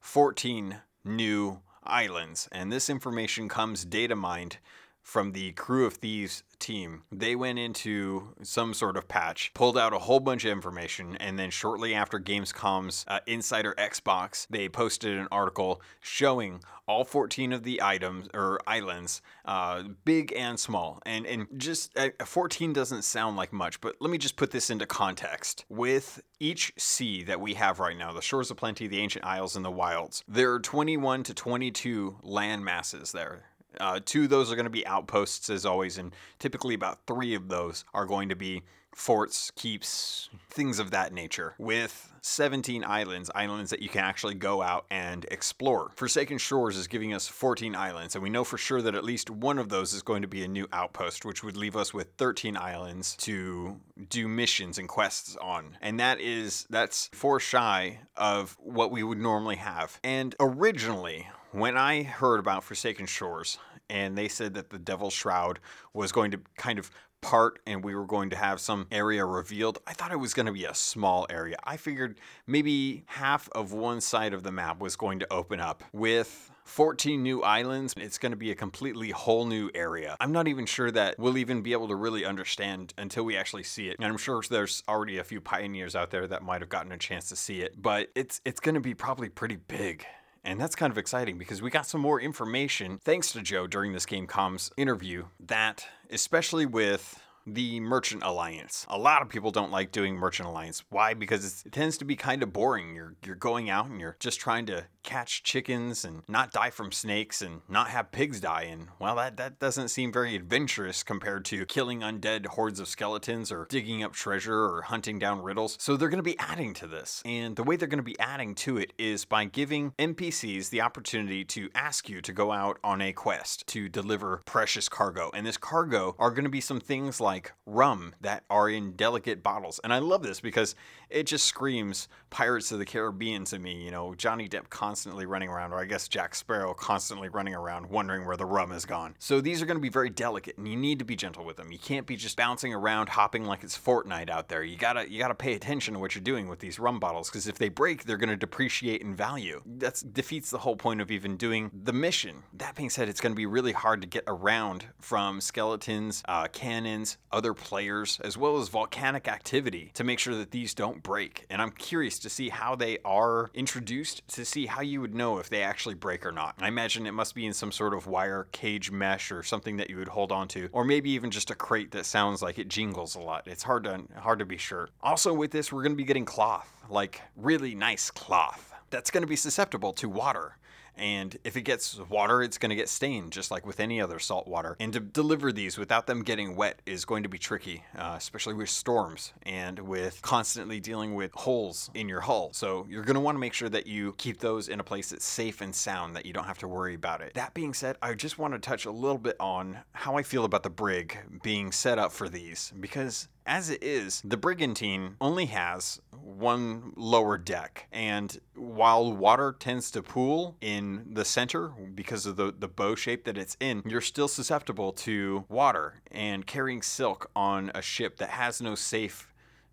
14 0.00 0.78
new 1.04 1.60
islands. 1.84 2.48
And 2.50 2.72
this 2.72 2.90
information 2.90 3.48
comes 3.48 3.84
data 3.84 4.16
mined 4.16 4.58
from 5.04 5.32
the 5.32 5.52
Crew 5.52 5.84
of 5.84 5.94
Thieves 5.94 6.42
team. 6.58 7.02
They 7.12 7.36
went 7.36 7.58
into 7.58 8.34
some 8.42 8.72
sort 8.72 8.96
of 8.96 9.06
patch, 9.06 9.52
pulled 9.52 9.76
out 9.76 9.92
a 9.92 9.98
whole 9.98 10.18
bunch 10.18 10.46
of 10.46 10.50
information, 10.50 11.16
and 11.20 11.38
then 11.38 11.50
shortly 11.50 11.94
after 11.94 12.18
Gamescom's 12.18 13.04
uh, 13.06 13.20
Insider 13.26 13.74
Xbox, 13.76 14.46
they 14.48 14.68
posted 14.68 15.18
an 15.18 15.28
article 15.30 15.82
showing 16.00 16.60
all 16.86 17.04
14 17.04 17.52
of 17.52 17.62
the 17.62 17.82
items 17.82 18.28
or 18.34 18.60
islands, 18.66 19.20
uh, 19.44 19.82
big 20.04 20.32
and 20.36 20.58
small. 20.58 21.00
And 21.04 21.26
and 21.26 21.46
just 21.56 21.96
uh, 21.98 22.10
14 22.24 22.72
doesn't 22.72 23.02
sound 23.02 23.36
like 23.36 23.52
much, 23.52 23.80
but 23.80 23.96
let 24.00 24.10
me 24.10 24.18
just 24.18 24.36
put 24.36 24.50
this 24.50 24.70
into 24.70 24.86
context. 24.86 25.66
With 25.68 26.22
each 26.40 26.72
sea 26.78 27.22
that 27.24 27.40
we 27.40 27.54
have 27.54 27.78
right 27.78 27.96
now, 27.96 28.12
the 28.12 28.22
Shores 28.22 28.50
of 28.50 28.56
Plenty, 28.56 28.86
the 28.86 29.00
Ancient 29.00 29.24
Isles, 29.24 29.54
and 29.54 29.64
the 29.64 29.70
Wilds, 29.70 30.24
there 30.26 30.52
are 30.52 30.60
21 30.60 31.22
to 31.24 31.34
22 31.34 32.16
land 32.22 32.64
masses 32.64 33.12
there 33.12 33.44
Uh, 33.80 34.00
two 34.04 34.24
of 34.24 34.30
those 34.30 34.50
are 34.50 34.56
going 34.56 34.64
to 34.64 34.70
be 34.70 34.86
outposts, 34.86 35.50
as 35.50 35.66
always, 35.66 35.98
and 35.98 36.14
typically 36.38 36.74
about 36.74 36.98
three 37.06 37.34
of 37.34 37.48
those 37.48 37.84
are 37.94 38.06
going 38.06 38.28
to 38.28 38.36
be 38.36 38.62
forts, 38.94 39.50
keeps, 39.52 40.28
things 40.50 40.78
of 40.78 40.90
that 40.92 41.12
nature, 41.12 41.54
with 41.58 42.12
17 42.22 42.84
islands, 42.84 43.30
islands 43.34 43.70
that 43.70 43.82
you 43.82 43.88
can 43.88 44.02
actually 44.02 44.34
go 44.34 44.62
out 44.62 44.86
and 44.90 45.26
explore. 45.30 45.90
Forsaken 45.94 46.38
Shores 46.38 46.76
is 46.76 46.86
giving 46.86 47.12
us 47.12 47.28
14 47.28 47.74
islands, 47.74 48.14
and 48.14 48.22
we 48.22 48.30
know 48.30 48.44
for 48.44 48.56
sure 48.56 48.80
that 48.82 48.94
at 48.94 49.04
least 49.04 49.30
one 49.30 49.58
of 49.58 49.68
those 49.68 49.92
is 49.92 50.02
going 50.02 50.22
to 50.22 50.28
be 50.28 50.44
a 50.44 50.48
new 50.48 50.66
outpost, 50.72 51.24
which 51.24 51.42
would 51.42 51.56
leave 51.56 51.76
us 51.76 51.92
with 51.92 52.08
13 52.16 52.56
islands 52.56 53.16
to 53.16 53.80
do 54.08 54.28
missions 54.28 54.78
and 54.78 54.88
quests 54.88 55.36
on. 55.36 55.76
And 55.80 56.00
that 56.00 56.20
is, 56.20 56.66
that's 56.70 57.10
four 57.12 57.40
shy 57.40 58.00
of 58.16 58.56
what 58.60 58.90
we 58.90 59.02
would 59.02 59.18
normally 59.18 59.56
have. 59.56 59.98
And 60.02 60.34
originally, 60.40 61.28
when 61.54 61.76
I 61.76 62.02
heard 62.02 62.40
about 62.40 62.64
Forsaken 62.64 63.06
Shores, 63.06 63.58
and 63.88 64.18
they 64.18 64.26
said 64.26 64.54
that 64.54 64.70
the 64.70 64.78
Devil's 64.78 65.14
Shroud 65.14 65.60
was 65.92 66.10
going 66.10 66.32
to 66.32 66.40
kind 66.56 66.80
of 66.80 66.90
part 67.20 67.60
and 67.64 67.84
we 67.84 67.94
were 67.94 68.06
going 68.06 68.28
to 68.30 68.36
have 68.36 68.60
some 68.60 68.88
area 68.90 69.24
revealed, 69.24 69.78
I 69.86 69.92
thought 69.92 70.10
it 70.10 70.18
was 70.18 70.34
going 70.34 70.46
to 70.46 70.52
be 70.52 70.64
a 70.64 70.74
small 70.74 71.28
area. 71.30 71.56
I 71.62 71.76
figured 71.76 72.18
maybe 72.48 73.04
half 73.06 73.48
of 73.50 73.72
one 73.72 74.00
side 74.00 74.34
of 74.34 74.42
the 74.42 74.50
map 74.50 74.80
was 74.80 74.96
going 74.96 75.20
to 75.20 75.32
open 75.32 75.60
up 75.60 75.84
with 75.92 76.50
14 76.64 77.22
new 77.22 77.42
islands. 77.42 77.94
It's 77.96 78.18
going 78.18 78.32
to 78.32 78.36
be 78.36 78.50
a 78.50 78.56
completely 78.56 79.10
whole 79.10 79.46
new 79.46 79.70
area. 79.76 80.16
I'm 80.18 80.32
not 80.32 80.48
even 80.48 80.66
sure 80.66 80.90
that 80.90 81.20
we'll 81.20 81.38
even 81.38 81.62
be 81.62 81.72
able 81.72 81.86
to 81.86 81.94
really 81.94 82.24
understand 82.24 82.92
until 82.98 83.22
we 83.22 83.36
actually 83.36 83.62
see 83.62 83.88
it. 83.88 83.96
And 84.00 84.08
I'm 84.08 84.18
sure 84.18 84.42
there's 84.50 84.82
already 84.88 85.18
a 85.18 85.24
few 85.24 85.40
pioneers 85.40 85.94
out 85.94 86.10
there 86.10 86.26
that 86.26 86.42
might 86.42 86.62
have 86.62 86.68
gotten 86.68 86.90
a 86.90 86.98
chance 86.98 87.28
to 87.28 87.36
see 87.36 87.62
it, 87.62 87.80
but 87.80 88.08
it's 88.16 88.40
it's 88.44 88.58
going 88.58 88.74
to 88.74 88.80
be 88.80 88.92
probably 88.92 89.28
pretty 89.28 89.56
big. 89.56 90.04
And 90.44 90.60
that's 90.60 90.76
kind 90.76 90.90
of 90.90 90.98
exciting 90.98 91.38
because 91.38 91.62
we 91.62 91.70
got 91.70 91.86
some 91.86 92.02
more 92.02 92.20
information 92.20 92.98
thanks 93.02 93.32
to 93.32 93.40
Joe 93.40 93.66
during 93.66 93.92
this 93.92 94.04
Gamescom's 94.04 94.70
interview 94.76 95.24
that, 95.40 95.86
especially 96.10 96.66
with 96.66 97.18
the 97.46 97.80
Merchant 97.80 98.22
Alliance. 98.22 98.86
A 98.88 98.98
lot 98.98 99.22
of 99.22 99.28
people 99.28 99.50
don't 99.50 99.70
like 99.70 99.92
doing 99.92 100.16
Merchant 100.16 100.48
Alliance. 100.48 100.84
Why? 100.90 101.14
Because 101.14 101.64
it 101.64 101.72
tends 101.72 101.98
to 101.98 102.04
be 102.04 102.16
kind 102.16 102.42
of 102.42 102.52
boring. 102.52 102.94
You're 102.94 103.14
you're 103.24 103.34
going 103.34 103.70
out 103.70 103.86
and 103.86 104.00
you're 104.00 104.16
just 104.20 104.40
trying 104.40 104.66
to 104.66 104.84
catch 105.02 105.42
chickens 105.42 106.04
and 106.04 106.22
not 106.28 106.50
die 106.50 106.70
from 106.70 106.90
snakes 106.90 107.42
and 107.42 107.60
not 107.68 107.88
have 107.88 108.10
pigs 108.10 108.40
die. 108.40 108.62
And 108.62 108.88
well, 108.98 109.16
that 109.16 109.36
that 109.36 109.58
doesn't 109.58 109.88
seem 109.88 110.12
very 110.12 110.34
adventurous 110.34 111.02
compared 111.02 111.44
to 111.46 111.66
killing 111.66 112.00
undead 112.00 112.46
hordes 112.46 112.80
of 112.80 112.88
skeletons 112.88 113.52
or 113.52 113.66
digging 113.68 114.02
up 114.02 114.12
treasure 114.12 114.64
or 114.64 114.82
hunting 114.82 115.18
down 115.18 115.42
riddles. 115.42 115.76
So 115.80 115.96
they're 115.96 116.08
going 116.08 116.18
to 116.18 116.22
be 116.22 116.38
adding 116.38 116.74
to 116.74 116.86
this. 116.86 117.22
And 117.24 117.56
the 117.56 117.62
way 117.62 117.76
they're 117.76 117.88
going 117.88 117.98
to 117.98 118.02
be 118.02 118.18
adding 118.18 118.54
to 118.56 118.78
it 118.78 118.92
is 118.98 119.24
by 119.24 119.44
giving 119.44 119.92
NPCs 119.98 120.70
the 120.70 120.80
opportunity 120.80 121.44
to 121.44 121.68
ask 121.74 122.08
you 122.08 122.20
to 122.22 122.32
go 122.32 122.52
out 122.52 122.78
on 122.82 123.00
a 123.00 123.12
quest 123.12 123.66
to 123.68 123.88
deliver 123.88 124.42
precious 124.46 124.88
cargo. 124.88 125.30
And 125.34 125.46
this 125.46 125.56
cargo 125.56 126.14
are 126.18 126.30
going 126.30 126.44
to 126.44 126.50
be 126.50 126.60
some 126.60 126.80
things 126.80 127.20
like 127.20 127.33
like 127.34 127.52
rum 127.66 128.14
that 128.20 128.44
are 128.48 128.68
in 128.68 128.92
delicate 128.92 129.42
bottles. 129.42 129.80
And 129.82 129.92
I 129.92 129.98
love 129.98 130.22
this 130.22 130.38
because 130.40 130.76
it 131.14 131.26
just 131.26 131.46
screams 131.46 132.08
Pirates 132.28 132.72
of 132.72 132.80
the 132.80 132.84
Caribbean 132.84 133.44
to 133.44 133.58
me. 133.60 133.84
You 133.84 133.92
know, 133.92 134.14
Johnny 134.16 134.48
Depp 134.48 134.68
constantly 134.68 135.24
running 135.24 135.48
around, 135.48 135.72
or 135.72 135.78
I 135.78 135.84
guess 135.84 136.08
Jack 136.08 136.34
Sparrow 136.34 136.74
constantly 136.74 137.28
running 137.28 137.54
around 137.54 137.88
wondering 137.88 138.26
where 138.26 138.36
the 138.36 138.44
rum 138.44 138.72
is 138.72 138.84
gone. 138.84 139.14
So 139.20 139.40
these 139.40 139.62
are 139.62 139.66
going 139.66 139.76
to 139.76 139.82
be 139.82 139.88
very 139.88 140.10
delicate 140.10 140.58
and 140.58 140.66
you 140.66 140.76
need 140.76 140.98
to 140.98 141.04
be 141.04 141.14
gentle 141.14 141.44
with 141.44 141.56
them. 141.56 141.70
You 141.70 141.78
can't 141.78 142.06
be 142.06 142.16
just 142.16 142.36
bouncing 142.36 142.74
around, 142.74 143.08
hopping 143.08 143.44
like 143.44 143.62
it's 143.62 143.78
Fortnite 143.78 144.28
out 144.28 144.48
there. 144.48 144.64
You 144.64 144.76
gotta, 144.76 145.08
you 145.08 145.20
gotta 145.20 145.34
pay 145.36 145.54
attention 145.54 145.94
to 145.94 146.00
what 146.00 146.16
you're 146.16 146.22
doing 146.22 146.48
with 146.48 146.58
these 146.58 146.80
rum 146.80 146.98
bottles 146.98 147.30
because 147.30 147.46
if 147.46 147.56
they 147.56 147.68
break, 147.68 148.04
they're 148.04 148.16
going 148.16 148.28
to 148.30 148.36
depreciate 148.36 149.00
in 149.00 149.14
value. 149.14 149.62
That 149.64 150.02
defeats 150.12 150.50
the 150.50 150.58
whole 150.58 150.76
point 150.76 151.00
of 151.00 151.12
even 151.12 151.36
doing 151.36 151.70
the 151.72 151.92
mission. 151.92 152.42
That 152.54 152.74
being 152.74 152.90
said, 152.90 153.08
it's 153.08 153.20
going 153.20 153.32
to 153.32 153.36
be 153.36 153.46
really 153.46 153.72
hard 153.72 154.00
to 154.00 154.08
get 154.08 154.24
around 154.26 154.86
from 154.98 155.40
skeletons, 155.40 156.24
uh, 156.26 156.48
cannons, 156.48 157.16
other 157.30 157.54
players, 157.54 158.18
as 158.24 158.36
well 158.36 158.58
as 158.58 158.68
volcanic 158.68 159.28
activity 159.28 159.92
to 159.94 160.02
make 160.02 160.18
sure 160.18 160.34
that 160.34 160.50
these 160.50 160.74
don't 160.74 161.03
break. 161.04 161.46
And 161.48 161.62
I'm 161.62 161.70
curious 161.70 162.18
to 162.18 162.28
see 162.28 162.48
how 162.48 162.74
they 162.74 162.98
are 163.04 163.52
introduced 163.54 164.26
to 164.28 164.44
see 164.44 164.66
how 164.66 164.80
you 164.80 165.00
would 165.00 165.14
know 165.14 165.38
if 165.38 165.48
they 165.48 165.62
actually 165.62 165.94
break 165.94 166.26
or 166.26 166.32
not. 166.32 166.56
I 166.58 166.66
imagine 166.66 167.06
it 167.06 167.12
must 167.12 167.36
be 167.36 167.46
in 167.46 167.52
some 167.52 167.70
sort 167.70 167.94
of 167.94 168.08
wire 168.08 168.48
cage 168.50 168.90
mesh 168.90 169.30
or 169.30 169.44
something 169.44 169.76
that 169.76 169.88
you 169.88 169.98
would 169.98 170.08
hold 170.08 170.32
onto, 170.32 170.68
or 170.72 170.84
maybe 170.84 171.10
even 171.10 171.30
just 171.30 171.52
a 171.52 171.54
crate 171.54 171.92
that 171.92 172.06
sounds 172.06 172.42
like 172.42 172.58
it 172.58 172.68
jingles 172.68 173.14
a 173.14 173.20
lot. 173.20 173.46
It's 173.46 173.62
hard 173.62 173.84
to 173.84 174.02
hard 174.16 174.40
to 174.40 174.44
be 174.44 174.56
sure. 174.56 174.88
Also 175.00 175.32
with 175.32 175.52
this, 175.52 175.72
we're 175.72 175.82
going 175.82 175.92
to 175.92 175.96
be 175.96 176.04
getting 176.04 176.24
cloth, 176.24 176.68
like 176.90 177.20
really 177.36 177.76
nice 177.76 178.10
cloth 178.10 178.72
that's 178.90 179.10
going 179.10 179.22
to 179.22 179.28
be 179.28 179.36
susceptible 179.36 179.92
to 179.92 180.08
water. 180.08 180.56
And 180.96 181.36
if 181.44 181.56
it 181.56 181.62
gets 181.62 181.98
water, 182.08 182.42
it's 182.42 182.58
going 182.58 182.70
to 182.70 182.76
get 182.76 182.88
stained, 182.88 183.32
just 183.32 183.50
like 183.50 183.66
with 183.66 183.80
any 183.80 184.00
other 184.00 184.18
salt 184.18 184.46
water. 184.46 184.76
And 184.78 184.92
to 184.92 185.00
deliver 185.00 185.52
these 185.52 185.76
without 185.76 186.06
them 186.06 186.22
getting 186.22 186.56
wet 186.56 186.80
is 186.86 187.04
going 187.04 187.22
to 187.24 187.28
be 187.28 187.38
tricky, 187.38 187.84
uh, 187.96 188.14
especially 188.16 188.54
with 188.54 188.70
storms 188.70 189.32
and 189.42 189.78
with 189.78 190.22
constantly 190.22 190.80
dealing 190.80 191.14
with 191.14 191.32
holes 191.32 191.90
in 191.94 192.08
your 192.08 192.20
hull. 192.20 192.50
So 192.52 192.86
you're 192.88 193.04
going 193.04 193.14
to 193.14 193.20
want 193.20 193.36
to 193.36 193.40
make 193.40 193.54
sure 193.54 193.68
that 193.68 193.86
you 193.86 194.14
keep 194.18 194.38
those 194.38 194.68
in 194.68 194.80
a 194.80 194.84
place 194.84 195.10
that's 195.10 195.24
safe 195.24 195.60
and 195.60 195.74
sound, 195.74 196.14
that 196.16 196.26
you 196.26 196.32
don't 196.32 196.44
have 196.44 196.58
to 196.58 196.68
worry 196.68 196.94
about 196.94 197.20
it. 197.20 197.34
That 197.34 197.54
being 197.54 197.74
said, 197.74 197.96
I 198.00 198.14
just 198.14 198.38
want 198.38 198.54
to 198.54 198.60
touch 198.60 198.84
a 198.84 198.90
little 198.90 199.18
bit 199.18 199.36
on 199.40 199.78
how 199.92 200.16
I 200.16 200.22
feel 200.22 200.44
about 200.44 200.62
the 200.62 200.70
brig 200.70 201.18
being 201.42 201.72
set 201.72 201.98
up 201.98 202.12
for 202.12 202.28
these, 202.28 202.72
because 202.78 203.28
as 203.46 203.70
it 203.70 203.82
is, 203.82 204.22
the 204.24 204.36
Brigantine 204.36 205.16
only 205.20 205.46
has 205.46 206.00
one 206.12 206.92
lower 206.96 207.36
deck, 207.36 207.86
and 207.92 208.38
while 208.54 209.12
water 209.12 209.54
tends 209.58 209.90
to 209.90 210.02
pool 210.02 210.56
in 210.60 211.06
the 211.12 211.24
center 211.24 211.68
because 211.94 212.24
of 212.26 212.36
the, 212.36 212.54
the 212.58 212.68
bow 212.68 212.94
shape 212.94 213.24
that 213.24 213.36
it's 213.36 213.56
in, 213.60 213.82
you're 213.86 214.00
still 214.00 214.28
susceptible 214.28 214.92
to 214.92 215.44
water 215.48 216.00
and 216.10 216.46
carrying 216.46 216.80
silk 216.80 217.30
on 217.36 217.70
a 217.74 217.82
ship 217.82 218.16
that 218.16 218.30
has 218.30 218.62
no 218.62 218.74
safe 218.74 219.32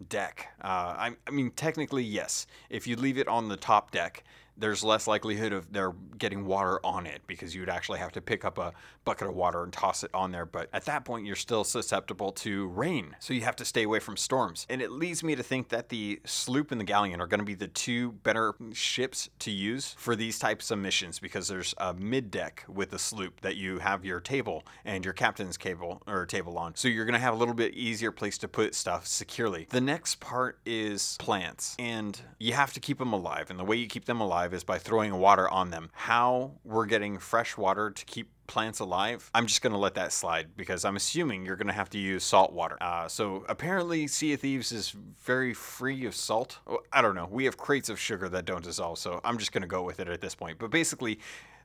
deck. 0.09 0.50
Uh, 0.62 0.68
I, 0.68 1.12
I 1.27 1.31
mean, 1.31 1.51
technically, 1.51 2.03
yes. 2.03 2.47
If 2.69 2.88
you 2.88 2.95
leave 2.95 3.18
it 3.18 3.27
on 3.27 3.47
the 3.47 3.57
top 3.57 3.91
deck, 3.91 4.23
there's 4.57 4.83
less 4.83 5.07
likelihood 5.07 5.53
of 5.53 5.71
there 5.71 5.94
getting 6.18 6.45
water 6.45 6.80
on 6.83 7.06
it 7.07 7.21
because 7.27 7.56
you 7.56 7.62
would 7.62 7.69
actually 7.69 8.00
have 8.00 8.12
to 8.12 8.21
pick 8.21 8.45
up 8.45 8.57
a 8.57 8.74
bucket 9.06 9.27
of 9.27 9.36
water 9.36 9.63
and 9.63 9.74
toss 9.74 10.03
it 10.03 10.12
on 10.13 10.31
there. 10.31 10.45
But 10.45 10.69
at 10.74 10.86
that 10.86 11.06
point, 11.06 11.25
you're 11.25 11.36
still 11.36 11.63
susceptible 11.63 12.31
to 12.33 12.68
rain. 12.68 13.15
So 13.19 13.33
you 13.33 13.42
have 13.42 13.56
to 13.57 13.65
stay 13.65 13.83
away 13.83 14.00
from 14.00 14.18
storms. 14.18 14.65
And 14.69 14.81
it 14.81 14.92
leads 14.92 15.24
me 15.24 15.36
to 15.36 15.44
think 15.44 15.69
that 15.69 15.89
the 15.89 16.21
sloop 16.25 16.71
and 16.71 16.80
the 16.80 16.85
galleon 16.85 17.21
are 17.21 17.28
going 17.28 17.40
to 17.40 17.45
be 17.45 17.56
the 17.56 17.68
two 17.68 18.11
better 18.11 18.54
ships 18.73 19.30
to 19.40 19.52
use 19.52 19.95
for 19.97 20.16
these 20.16 20.37
types 20.37 20.69
of 20.69 20.80
missions 20.80 21.19
because 21.19 21.47
there's 21.47 21.73
a 21.78 21.94
mid 21.94 22.30
deck 22.30 22.64
with 22.68 22.92
the 22.92 22.99
sloop 22.99 23.42
that 23.42 23.56
you 23.56 23.80
have 23.80 24.06
your 24.06 24.19
table 24.19 24.64
and 24.85 25.04
your 25.04 25.14
captain's 25.14 25.57
cable 25.57 26.02
or 26.07 26.26
table 26.26 26.57
on. 26.57 26.76
So 26.76 26.87
you're 26.87 27.06
going 27.06 27.14
to 27.14 27.19
have 27.19 27.33
a 27.33 27.37
little 27.37 27.54
bit 27.54 27.73
easier 27.73 28.11
place 28.11 28.37
to 28.40 28.47
put 28.47 28.76
stuff 28.76 29.07
securely. 29.07 29.68
The 29.69 29.81
next 29.81 30.19
part 30.19 30.59
is 30.66 31.16
plants, 31.19 31.76
and 31.80 32.19
you 32.37 32.54
have 32.54 32.73
to 32.73 32.80
keep 32.80 32.99
them 32.99 33.14
alive. 33.14 33.49
And 33.49 33.59
the 33.59 33.64
way 33.64 33.78
you 33.78 33.87
keep 33.87 34.06
them 34.06 34.21
alive 34.21 34.41
alive 34.42 34.54
is 34.54 34.64
by 34.64 34.80
throwing 34.80 35.16
water 35.18 35.48
on 35.50 35.69
them. 35.69 35.90
How 35.94 36.52
we're 36.64 36.88
getting 36.88 37.19
fresh 37.19 37.57
water 37.57 37.92
to 37.92 38.06
keep 38.06 38.30
plants 38.48 38.80
alive, 38.80 39.30
I'm 39.33 39.45
just 39.45 39.62
going 39.62 39.71
to 39.71 39.80
let 39.80 39.94
that 39.94 40.12
slide 40.12 40.57
because 40.57 40.83
I'm 40.83 40.95
assuming 40.95 41.45
you're 41.45 41.56
going 41.56 41.68
to 41.68 41.74
have 41.74 41.90
to 41.92 42.00
use 42.00 42.24
salt 42.24 42.52
water. 42.52 42.78
Uh, 42.81 43.07
so 43.07 43.45
apparently, 43.48 44.07
Sea 44.07 44.33
of 44.33 44.42
Thieves 44.42 44.71
is 44.71 44.95
very 45.24 45.54
free 45.54 46.06
of 46.06 46.16
salt. 46.16 46.57
I 46.92 47.02
don't 47.02 47.16
know. 47.16 47.28
We 47.30 47.45
have 47.45 47.56
crates 47.56 47.88
of 47.88 48.00
sugar 48.00 48.28
that 48.30 48.45
don't 48.45 48.64
dissolve, 48.64 48.98
so 48.98 49.21
I'm 49.24 49.38
just 49.38 49.52
going 49.52 49.62
to 49.62 49.68
go 49.68 49.83
with 49.83 50.00
it 50.00 50.07
at 50.07 50.21
this 50.21 50.33
point. 50.33 50.57
But 50.57 50.71
basically, 50.71 51.19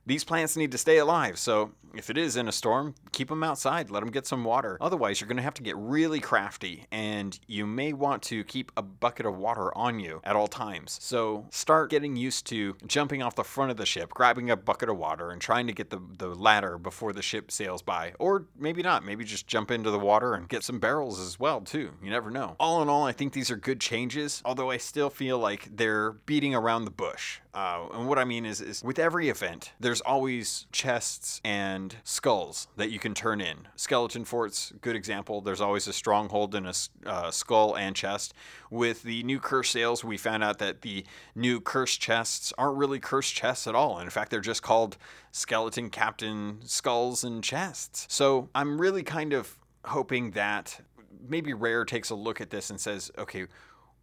these 0.07 0.23
plants 0.23 0.57
need 0.57 0.71
to 0.71 0.77
stay 0.77 0.97
alive, 0.97 1.37
so 1.37 1.71
if 1.93 2.09
it 2.09 2.17
is 2.17 2.35
in 2.37 2.47
a 2.47 2.51
storm, 2.51 2.95
keep 3.11 3.29
them 3.29 3.43
outside, 3.43 3.89
let 3.89 4.01
them 4.01 4.11
get 4.11 4.27
some 4.27 4.43
water. 4.43 4.77
Otherwise, 4.79 5.19
you're 5.19 5.27
going 5.27 5.37
to 5.37 5.43
have 5.43 5.53
to 5.55 5.63
get 5.63 5.75
really 5.77 6.19
crafty, 6.19 6.85
and 6.91 7.39
you 7.47 7.65
may 7.65 7.93
want 7.93 8.21
to 8.23 8.43
keep 8.43 8.71
a 8.77 8.81
bucket 8.81 9.25
of 9.25 9.37
water 9.37 9.75
on 9.75 9.99
you 9.99 10.21
at 10.23 10.35
all 10.35 10.47
times. 10.47 10.97
So 11.01 11.45
start 11.49 11.89
getting 11.89 12.15
used 12.15 12.45
to 12.47 12.75
jumping 12.85 13.21
off 13.21 13.35
the 13.35 13.43
front 13.43 13.71
of 13.71 13.77
the 13.77 13.85
ship, 13.85 14.13
grabbing 14.13 14.49
a 14.49 14.55
bucket 14.55 14.89
of 14.89 14.97
water, 14.97 15.31
and 15.31 15.41
trying 15.41 15.67
to 15.67 15.73
get 15.73 15.89
the, 15.89 15.99
the 16.17 16.27
ladder 16.27 16.77
before 16.77 17.13
the 17.13 17.21
ship 17.21 17.51
sails 17.51 17.81
by. 17.81 18.13
Or 18.19 18.45
maybe 18.57 18.83
not, 18.83 19.05
maybe 19.05 19.23
just 19.23 19.47
jump 19.47 19.71
into 19.71 19.91
the 19.91 19.99
water 19.99 20.35
and 20.35 20.47
get 20.47 20.63
some 20.63 20.79
barrels 20.79 21.19
as 21.19 21.39
well, 21.39 21.61
too. 21.61 21.91
You 22.03 22.09
never 22.09 22.29
know. 22.29 22.55
All 22.59 22.81
in 22.81 22.89
all, 22.89 23.05
I 23.05 23.11
think 23.11 23.33
these 23.33 23.51
are 23.51 23.57
good 23.57 23.81
changes, 23.81 24.41
although 24.45 24.69
I 24.69 24.77
still 24.77 25.09
feel 25.09 25.39
like 25.39 25.67
they're 25.75 26.11
beating 26.11 26.53
around 26.53 26.85
the 26.85 26.91
bush. 26.91 27.39
Uh, 27.57 27.87
and 27.95 28.07
what 28.07 28.19
I 28.19 28.23
mean 28.23 28.45
is, 28.45 28.61
is 28.61 28.83
with 28.83 28.99
every 28.99 29.29
event, 29.29 29.71
there's 29.79 29.99
always 30.01 30.67
chests 30.71 31.41
and 31.43 31.95
skulls 32.03 32.67
that 32.75 32.91
you 32.91 32.99
can 32.99 33.15
turn 33.15 33.41
in. 33.41 33.67
Skeleton 33.75 34.25
Fort's 34.25 34.73
good 34.81 34.95
example. 34.95 35.41
There's 35.41 35.59
always 35.59 35.87
a 35.87 35.93
stronghold 35.93 36.53
and 36.53 36.67
a 36.67 36.73
uh, 37.07 37.31
skull 37.31 37.75
and 37.75 37.95
chest. 37.95 38.35
With 38.69 39.01
the 39.01 39.23
new 39.23 39.39
curse 39.39 39.71
sails, 39.71 40.03
we 40.03 40.17
found 40.17 40.43
out 40.43 40.59
that 40.59 40.83
the 40.83 41.03
new 41.33 41.59
curse 41.59 41.97
chests 41.97 42.53
aren't 42.59 42.77
really 42.77 42.99
curse 42.99 43.31
chests 43.31 43.65
at 43.65 43.73
all. 43.73 43.97
In 44.01 44.09
fact, 44.11 44.29
they're 44.29 44.39
just 44.39 44.61
called 44.61 44.97
skeleton 45.31 45.89
captain 45.89 46.59
skulls 46.63 47.23
and 47.23 47.43
chests. 47.43 48.05
So 48.07 48.49
I'm 48.53 48.79
really 48.79 49.01
kind 49.01 49.33
of 49.33 49.57
hoping 49.83 50.29
that 50.31 50.79
maybe 51.27 51.53
Rare 51.53 51.85
takes 51.85 52.11
a 52.11 52.15
look 52.15 52.39
at 52.39 52.51
this 52.51 52.69
and 52.69 52.79
says, 52.79 53.09
okay, 53.17 53.47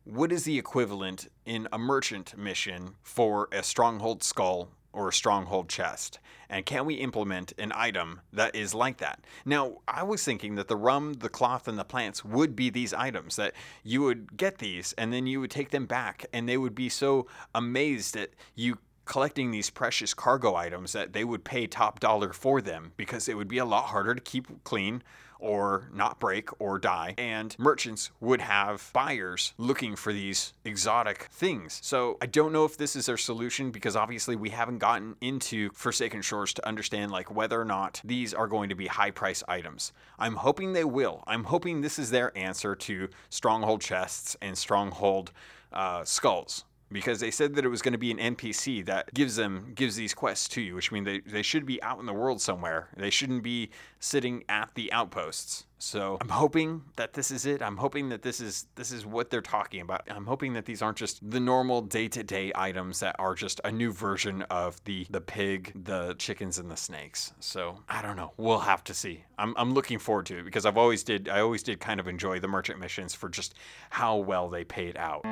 what 0.05 0.33
is 0.33 0.45
the 0.45 0.59
equivalent 0.59 1.29
in 1.47 1.67
a 1.73 1.79
merchant 1.79 2.37
mission 2.37 2.95
for 3.03 3.49
a 3.53 3.63
stronghold 3.63 4.23
skull 4.23 4.69
or 4.93 5.09
a 5.09 5.13
stronghold 5.13 5.69
chest? 5.69 6.19
And 6.51 6.67
can 6.67 6.85
we 6.85 6.97
implement 6.97 7.55
an 7.59 7.73
item 7.75 8.21
that 8.33 8.55
is 8.55 8.75
like 8.75 8.99
that? 8.99 9.25
Now, 9.47 9.79
I 9.89 10.03
was 10.03 10.23
thinking 10.23 10.57
that 10.57 10.69
the 10.69 10.77
rum, 10.77 11.15
the 11.15 11.31
cloth, 11.31 11.67
and 11.67 11.79
the 11.79 11.85
plants 11.85 12.23
would 12.23 12.55
be 12.55 12.69
these 12.69 12.93
items, 12.93 13.37
that 13.37 13.55
you 13.83 14.03
would 14.03 14.37
get 14.37 14.59
these 14.59 14.93
and 14.99 15.11
then 15.11 15.27
you 15.27 15.41
would 15.41 15.51
take 15.51 15.71
them 15.71 15.87
back, 15.87 16.27
and 16.35 16.47
they 16.47 16.59
would 16.59 16.75
be 16.75 16.91
so 16.91 17.27
amazed 17.55 18.15
that 18.15 18.35
you 18.55 18.79
collecting 19.07 19.51
these 19.51 19.71
precious 19.71 20.15
cargo 20.15 20.55
items 20.55 20.93
that 20.93 21.13
they 21.13 21.25
would 21.25 21.45
pay 21.45 21.67
top 21.67 22.01
dollar 22.01 22.33
for 22.33 22.61
them 22.61 22.93
because 22.97 23.29
it 23.29 23.37
would 23.37 23.49
be 23.49 23.59
a 23.59 23.65
lot 23.65 23.87
harder 23.87 24.15
to 24.15 24.21
keep 24.21 24.65
clean 24.65 25.03
or 25.39 25.89
not 25.93 26.19
break 26.19 26.49
or 26.61 26.79
die. 26.79 27.15
And 27.19 27.55
merchants 27.59 28.11
would 28.21 28.41
have 28.41 28.91
buyers 28.93 29.53
looking 29.59 29.97
for 29.97 30.13
these 30.13 30.53
exotic 30.65 31.29
things. 31.31 31.81
So 31.83 32.17
I 32.21 32.27
don't 32.27 32.53
know 32.53 32.65
if 32.65 32.77
this 32.77 32.97
is 32.97 33.07
their 33.07 33.17
solution 33.17 33.71
because 33.71 33.97
obviously 33.97 34.37
we 34.37 34.51
haven't 34.51 34.79
gotten 34.79 35.17
into 35.21 35.71
Forsaken 35.75 36.23
Shores 36.23 36.55
to 36.55 36.67
understand 36.67 37.13
like 37.13 37.35
whether 37.35 37.61
or 37.61 37.65
not 37.65 38.01
these 38.05 38.35
are 38.35 38.47
going 38.47 38.69
to 38.69 38.75
be 38.75 38.87
high 38.87 39.11
price 39.11 39.43
items. 39.49 39.93
I'm 40.19 40.37
hoping 40.37 40.73
they 40.73 40.85
will. 40.85 41.25
I'm 41.27 41.45
hoping 41.45 41.81
this 41.81 41.99
is 41.99 42.11
their 42.11 42.37
answer 42.37 42.75
to 42.75 43.09
stronghold 43.31 43.81
chests 43.81 44.37
and 44.41 44.57
stronghold 44.57 45.33
uh, 45.73 46.05
skulls 46.05 46.65
because 46.91 47.21
they 47.21 47.31
said 47.31 47.55
that 47.55 47.65
it 47.65 47.69
was 47.69 47.83
going 47.83 47.93
to 47.93 47.99
be 47.99 48.11
an 48.11 48.37
NPC 48.37 48.85
that 48.87 49.13
gives 49.15 49.37
them 49.37 49.73
gives 49.75 49.97
these 49.97 50.15
quests 50.15 50.49
to 50.49 50.61
you, 50.61 50.75
which 50.75 50.93
means 50.93 51.07
they, 51.07 51.21
they 51.21 51.43
should 51.43 51.67
be 51.67 51.83
out 51.83 51.99
in 51.99 52.07
the 52.07 52.13
world 52.13 52.41
somewhere. 52.41 52.89
They 52.97 53.11
shouldn't 53.11 53.43
be 53.43 53.71
sitting 53.99 54.45
at 54.49 54.71
the 54.75 54.93
outposts. 54.93 55.65
So 55.79 56.17
I'm 56.21 56.31
hoping 56.31 56.83
that 56.97 57.13
this 57.13 57.31
is 57.31 57.45
it. 57.45 57.61
I'm 57.61 57.77
hoping 57.77 58.09
that 58.09 58.23
this 58.23 58.41
is 58.41 58.67
this 58.75 58.91
is 58.91 59.05
what 59.05 59.29
they're 59.29 59.43
talking 59.43 59.83
about. 59.83 60.03
I'm 60.09 60.25
hoping 60.25 60.55
that 60.55 60.65
these 60.65 60.81
aren't 60.81 60.97
just 60.97 61.29
the 61.31 61.41
normal 61.41 61.83
day-to-day 61.83 62.53
items 62.55 63.01
that 63.01 63.17
are 63.19 63.35
just 63.35 63.61
a 63.65 63.71
new 63.71 63.93
version 63.93 64.43
of 64.43 64.83
the 64.85 65.07
the 65.11 65.21
pig, 65.21 65.73
the 65.85 66.15
chickens, 66.19 66.59
and 66.59 66.71
the 66.71 66.77
snakes. 66.77 67.33
So 67.41 67.81
I 67.89 68.01
don't 68.01 68.17
know. 68.17 68.33
We'll 68.39 68.61
have 68.61 68.83
to 68.85 68.95
see. 68.95 69.25
I'm, 69.37 69.53
I'm 69.59 69.75
looking 69.75 69.99
forward 69.99 70.27
to 70.27 70.39
it 70.39 70.45
because 70.45 70.65
I've 70.65 70.79
always 70.79 71.03
did 71.03 71.29
I 71.29 71.41
always 71.41 71.63
did 71.63 71.81
kind 71.81 72.01
of 72.01 72.09
enjoy 72.09 72.41
the 72.41 72.49
merchant 72.49 72.79
missions 72.79 73.15
for 73.15 73.29
just 73.29 73.55
how 73.91 74.17
well 74.17 74.49
they 74.49 74.65
paid 74.65 74.97
out. 74.97 75.23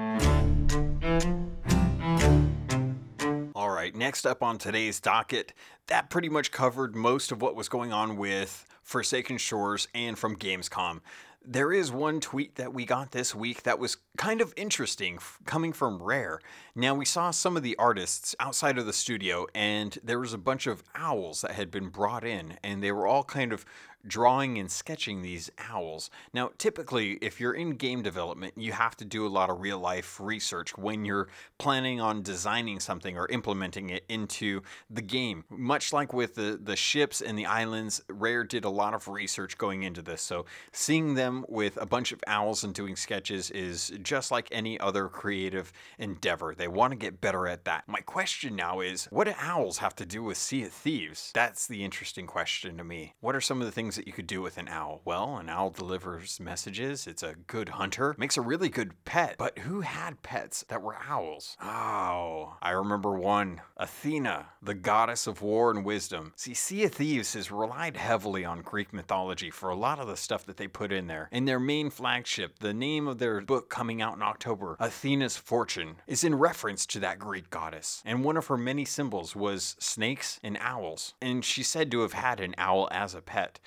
Right, 3.93 3.99
next 3.99 4.27
up 4.27 4.43
on 4.43 4.59
today's 4.59 5.01
docket, 5.01 5.53
that 5.87 6.11
pretty 6.11 6.29
much 6.29 6.51
covered 6.51 6.95
most 6.95 7.33
of 7.33 7.43
what 7.43 7.57
was 7.57 7.69
going 7.69 7.93
on 7.93 8.17
with 8.17 8.67
Forsaken 8.83 9.39
Shores 9.39 9.89
and 9.95 10.19
from 10.19 10.37
Gamescom. 10.37 11.01
There 11.45 11.73
is 11.73 11.91
one 11.91 12.21
tweet 12.21 12.55
that 12.55 12.73
we 12.73 12.85
got 12.85 13.11
this 13.11 13.35
week 13.35 13.65
that 13.65 13.81
was 13.81 13.97
kind 14.17 14.41
of 14.41 14.55
interesting 14.57 15.19
coming 15.45 15.73
from 15.73 16.01
Rare. 16.01 16.39
Now, 16.77 16.95
we 16.95 17.05
saw 17.05 17.33
some 17.33 17.57
of 17.57 17.65
the 17.65 17.77
artists 17.79 18.37
outside 18.39 18.79
of 18.79 18.87
the 18.87 18.93
studio, 18.93 19.47
and 19.53 19.99
there 20.05 20.21
was 20.21 20.33
a 20.33 20.39
bunch 20.39 20.69
of 20.69 20.85
owls 20.95 21.41
that 21.41 21.53
had 21.53 21.71
been 21.71 21.89
brought 21.89 22.25
in, 22.25 22.59
and 22.63 22.81
they 22.81 22.93
were 22.93 23.09
all 23.09 23.25
kind 23.25 23.53
of 23.53 23.65
drawing 24.07 24.59
and 24.59 24.71
sketching 24.71 25.23
these 25.23 25.51
owls. 25.59 26.11
Now, 26.33 26.51
typically, 26.59 27.13
if 27.23 27.41
you're 27.41 27.55
in 27.55 27.77
game 27.77 28.03
development, 28.03 28.55
you 28.57 28.73
have 28.73 28.97
to 28.97 29.05
do 29.05 29.27
a 29.27 29.29
lot 29.29 29.51
of 29.51 29.61
real 29.61 29.79
life 29.79 30.21
research 30.21 30.77
when 30.77 31.05
you're 31.05 31.29
planning 31.59 32.01
on 32.01 32.23
designing 32.23 32.81
something 32.81 33.17
or 33.17 33.29
implementing 33.29 33.91
it 33.91 34.05
into 34.09 34.63
the 34.91 35.03
game. 35.03 35.45
Much 35.49 35.93
like 35.93 36.13
with 36.13 36.35
the, 36.35 36.59
the 36.63 36.77
ships 36.77 37.21
and 37.21 37.39
the 37.39 37.47
islands, 37.47 38.03
Rare 38.09 38.45
did 38.45 38.65
a 38.65 38.71
lot 38.71 38.95
of 38.95 39.09
research 39.09 39.59
going 39.59 39.83
into 39.83 40.03
this. 40.03 40.23
So, 40.23 40.47
seeing 40.73 41.15
them 41.15 41.45
with 41.49 41.77
a 41.81 41.87
bunch 41.87 42.13
of 42.13 42.21
owls 42.27 42.65
and 42.65 42.75
doing 42.75 42.97
sketches 42.97 43.51
is 43.51 43.93
just 44.03 44.31
like 44.31 44.49
any 44.51 44.79
other 44.81 45.09
creative 45.09 45.73
endeavor. 45.99 46.55
They 46.55 46.69
want 46.69 46.93
to 46.93 46.97
get 46.97 47.21
better 47.21 47.47
at 47.47 47.65
that. 47.65 47.85
My 47.87 48.01
question 48.01 48.57
now 48.57 48.81
is 48.81 49.07
what 49.07 49.25
do 49.25 49.35
owls 49.39 49.79
have 49.79 49.95
to 49.97 50.07
do 50.07 50.23
with 50.23 50.37
Sea 50.37 50.65
of 50.65 50.73
Thieves? 50.73 51.31
That's 51.35 51.67
the 51.67 51.85
interesting 51.85 52.27
question 52.27 52.77
to 52.79 52.85
me. 52.85 53.15
What 53.21 53.37
are 53.37 53.41
some 53.41 53.61
of 53.61 53.67
the 53.67 53.73
things 53.73 53.92
that 53.97 54.07
you 54.07 54.13
could 54.13 54.27
do 54.27 54.43
with 54.43 54.59
an 54.59 54.69
owl? 54.69 55.01
Well, 55.05 55.37
an 55.37 55.49
owl 55.49 55.71
delivers 55.71 56.41
messages, 56.41 57.07
it's 57.07 57.23
a 57.23 57.35
good 57.47 57.71
hunter, 57.71 58.15
makes 58.19 58.37
a 58.37 58.43
really 58.43 58.69
good 58.69 59.05
pet. 59.05 59.37
But 59.39 59.59
who 59.61 59.81
had 59.81 60.23
pets 60.23 60.65
that 60.69 60.83
were 60.83 60.97
owls? 61.09 61.57
Oh, 61.63 62.57
I 62.63 62.71
remember 62.71 63.13
one 63.13 63.61
Athena, 63.77 64.47
the 64.63 64.75
goddess 64.75 65.27
of 65.27 65.43
war 65.43 65.71
and 65.71 65.85
wisdom. 65.85 66.33
See, 66.37 66.55
Sea 66.55 66.85
of 66.85 66.93
Thieves 66.93 67.35
has 67.35 67.51
relied 67.51 67.97
heavily 67.97 68.45
on 68.45 68.63
Greek 68.63 68.93
mythology 68.93 69.51
for 69.51 69.71
a 69.71 69.77
lot 69.77 69.99
of 69.99 70.07
the 70.07 70.17
stuff 70.17 70.47
that 70.47 70.57
they 70.57 70.69
put 70.69 70.93
in 70.93 71.07
there. 71.07 71.29
In 71.33 71.45
their 71.45 71.61
main 71.61 71.91
flagship, 71.91 72.59
the 72.59 72.75
name 72.75 73.09
of 73.09 73.19
their 73.19 73.41
book 73.41 73.69
coming 73.69 74.01
out 74.01 74.17
in 74.17 74.23
October, 74.23 74.77
Athena's 74.81 75.37
Fortune, 75.37 75.97
is 76.07 76.25
in 76.25 76.35
reference 76.35 76.87
to 76.87 77.01
that 77.01 77.19
Greek 77.19 77.51
goddess. 77.51 78.03
And 78.05 78.25
one 78.25 78.37
of 78.37 78.47
her 78.47 78.57
many 78.57 78.85
symbols 78.85 79.35
was 79.35 79.77
snakes 79.79 80.39
and 80.43 80.57
owls. 80.61 81.15
And 81.21 81.45
she's 81.45 81.69
said 81.69 81.91
to 81.91 82.01
have 82.01 82.13
had 82.13 82.41
an 82.41 82.55
owl 82.59 82.89
as 82.93 83.15
a 83.15 83.21
pet. 83.21 83.59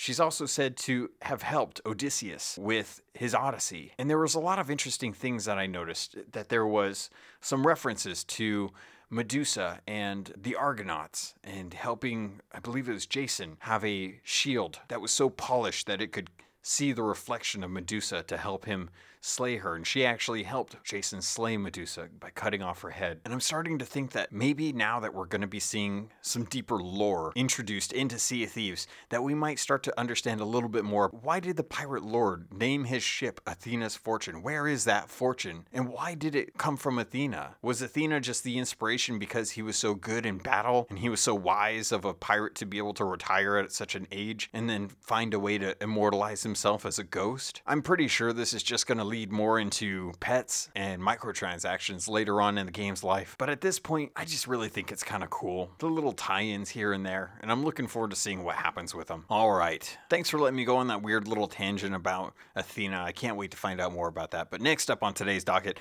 She's 0.00 0.20
also 0.20 0.46
said 0.46 0.76
to 0.76 1.10
have 1.22 1.42
helped 1.42 1.80
Odysseus 1.84 2.56
with 2.56 3.02
his 3.14 3.34
Odyssey. 3.34 3.94
And 3.98 4.08
there 4.08 4.20
was 4.20 4.36
a 4.36 4.40
lot 4.40 4.60
of 4.60 4.70
interesting 4.70 5.12
things 5.12 5.44
that 5.46 5.58
I 5.58 5.66
noticed 5.66 6.14
that 6.30 6.50
there 6.50 6.68
was 6.68 7.10
some 7.40 7.66
references 7.66 8.22
to 8.22 8.70
Medusa 9.10 9.80
and 9.88 10.32
the 10.40 10.54
Argonauts 10.54 11.34
and 11.42 11.74
helping, 11.74 12.38
I 12.52 12.60
believe 12.60 12.88
it 12.88 12.92
was 12.92 13.06
Jason, 13.06 13.56
have 13.62 13.84
a 13.84 14.20
shield 14.22 14.78
that 14.86 15.00
was 15.00 15.10
so 15.10 15.30
polished 15.30 15.88
that 15.88 16.00
it 16.00 16.12
could 16.12 16.30
see 16.62 16.92
the 16.92 17.02
reflection 17.02 17.64
of 17.64 17.72
Medusa 17.72 18.22
to 18.22 18.36
help 18.36 18.66
him 18.66 18.90
slay 19.28 19.56
her. 19.56 19.74
And 19.74 19.86
she 19.86 20.04
actually 20.04 20.42
helped 20.42 20.82
Jason 20.84 21.22
slay 21.22 21.56
Medusa 21.56 22.08
by 22.18 22.30
cutting 22.30 22.62
off 22.62 22.82
her 22.82 22.90
head. 22.90 23.20
And 23.24 23.34
I'm 23.34 23.40
starting 23.40 23.78
to 23.78 23.84
think 23.84 24.12
that 24.12 24.32
maybe 24.32 24.72
now 24.72 25.00
that 25.00 25.14
we're 25.14 25.26
going 25.26 25.42
to 25.42 25.46
be 25.46 25.60
seeing 25.60 26.10
some 26.22 26.44
deeper 26.44 26.76
lore 26.76 27.32
introduced 27.36 27.92
into 27.92 28.18
Sea 28.18 28.44
of 28.44 28.50
Thieves, 28.50 28.86
that 29.10 29.22
we 29.22 29.34
might 29.34 29.58
start 29.58 29.82
to 29.84 30.00
understand 30.00 30.40
a 30.40 30.44
little 30.44 30.68
bit 30.68 30.84
more. 30.84 31.10
Why 31.22 31.40
did 31.40 31.56
the 31.56 31.64
pirate 31.64 32.04
lord 32.04 32.52
name 32.52 32.84
his 32.84 33.02
ship 33.02 33.40
Athena's 33.46 33.96
Fortune? 33.96 34.42
Where 34.42 34.66
is 34.66 34.84
that 34.84 35.10
fortune? 35.10 35.66
And 35.72 35.88
why 35.88 36.14
did 36.14 36.34
it 36.34 36.56
come 36.56 36.76
from 36.76 36.98
Athena? 36.98 37.56
Was 37.62 37.82
Athena 37.82 38.20
just 38.20 38.44
the 38.44 38.58
inspiration 38.58 39.18
because 39.18 39.52
he 39.52 39.62
was 39.62 39.76
so 39.76 39.94
good 39.94 40.24
in 40.24 40.38
battle 40.38 40.86
and 40.90 40.98
he 40.98 41.08
was 41.08 41.20
so 41.20 41.34
wise 41.34 41.92
of 41.92 42.04
a 42.04 42.14
pirate 42.14 42.54
to 42.56 42.66
be 42.66 42.78
able 42.78 42.94
to 42.94 43.04
retire 43.04 43.56
at 43.56 43.72
such 43.72 43.94
an 43.94 44.06
age 44.10 44.48
and 44.52 44.68
then 44.68 44.88
find 44.88 45.34
a 45.34 45.38
way 45.38 45.58
to 45.58 45.76
immortalize 45.82 46.42
himself 46.42 46.86
as 46.86 46.98
a 46.98 47.04
ghost? 47.04 47.62
I'm 47.66 47.82
pretty 47.82 48.08
sure 48.08 48.32
this 48.32 48.54
is 48.54 48.62
just 48.62 48.86
going 48.86 48.98
to 48.98 49.04
lead 49.04 49.17
more 49.26 49.58
into 49.58 50.12
pets 50.20 50.70
and 50.74 51.02
microtransactions 51.02 52.08
later 52.08 52.40
on 52.40 52.58
in 52.58 52.66
the 52.66 52.72
game's 52.72 53.02
life. 53.04 53.36
But 53.38 53.50
at 53.50 53.60
this 53.60 53.78
point, 53.78 54.12
I 54.16 54.24
just 54.24 54.46
really 54.46 54.68
think 54.68 54.92
it's 54.92 55.02
kind 55.02 55.22
of 55.22 55.30
cool. 55.30 55.70
The 55.78 55.86
little 55.86 56.12
tie 56.12 56.42
ins 56.42 56.70
here 56.70 56.92
and 56.92 57.04
there, 57.04 57.32
and 57.40 57.50
I'm 57.50 57.64
looking 57.64 57.86
forward 57.86 58.10
to 58.10 58.16
seeing 58.16 58.44
what 58.44 58.56
happens 58.56 58.94
with 58.94 59.08
them. 59.08 59.24
All 59.28 59.52
right. 59.52 59.96
Thanks 60.10 60.30
for 60.30 60.38
letting 60.38 60.56
me 60.56 60.64
go 60.64 60.76
on 60.76 60.88
that 60.88 61.02
weird 61.02 61.28
little 61.28 61.48
tangent 61.48 61.94
about 61.94 62.34
Athena. 62.54 63.02
I 63.02 63.12
can't 63.12 63.36
wait 63.36 63.50
to 63.52 63.56
find 63.56 63.80
out 63.80 63.92
more 63.92 64.08
about 64.08 64.32
that. 64.32 64.50
But 64.50 64.60
next 64.60 64.90
up 64.90 65.02
on 65.02 65.14
today's 65.14 65.44
docket, 65.44 65.78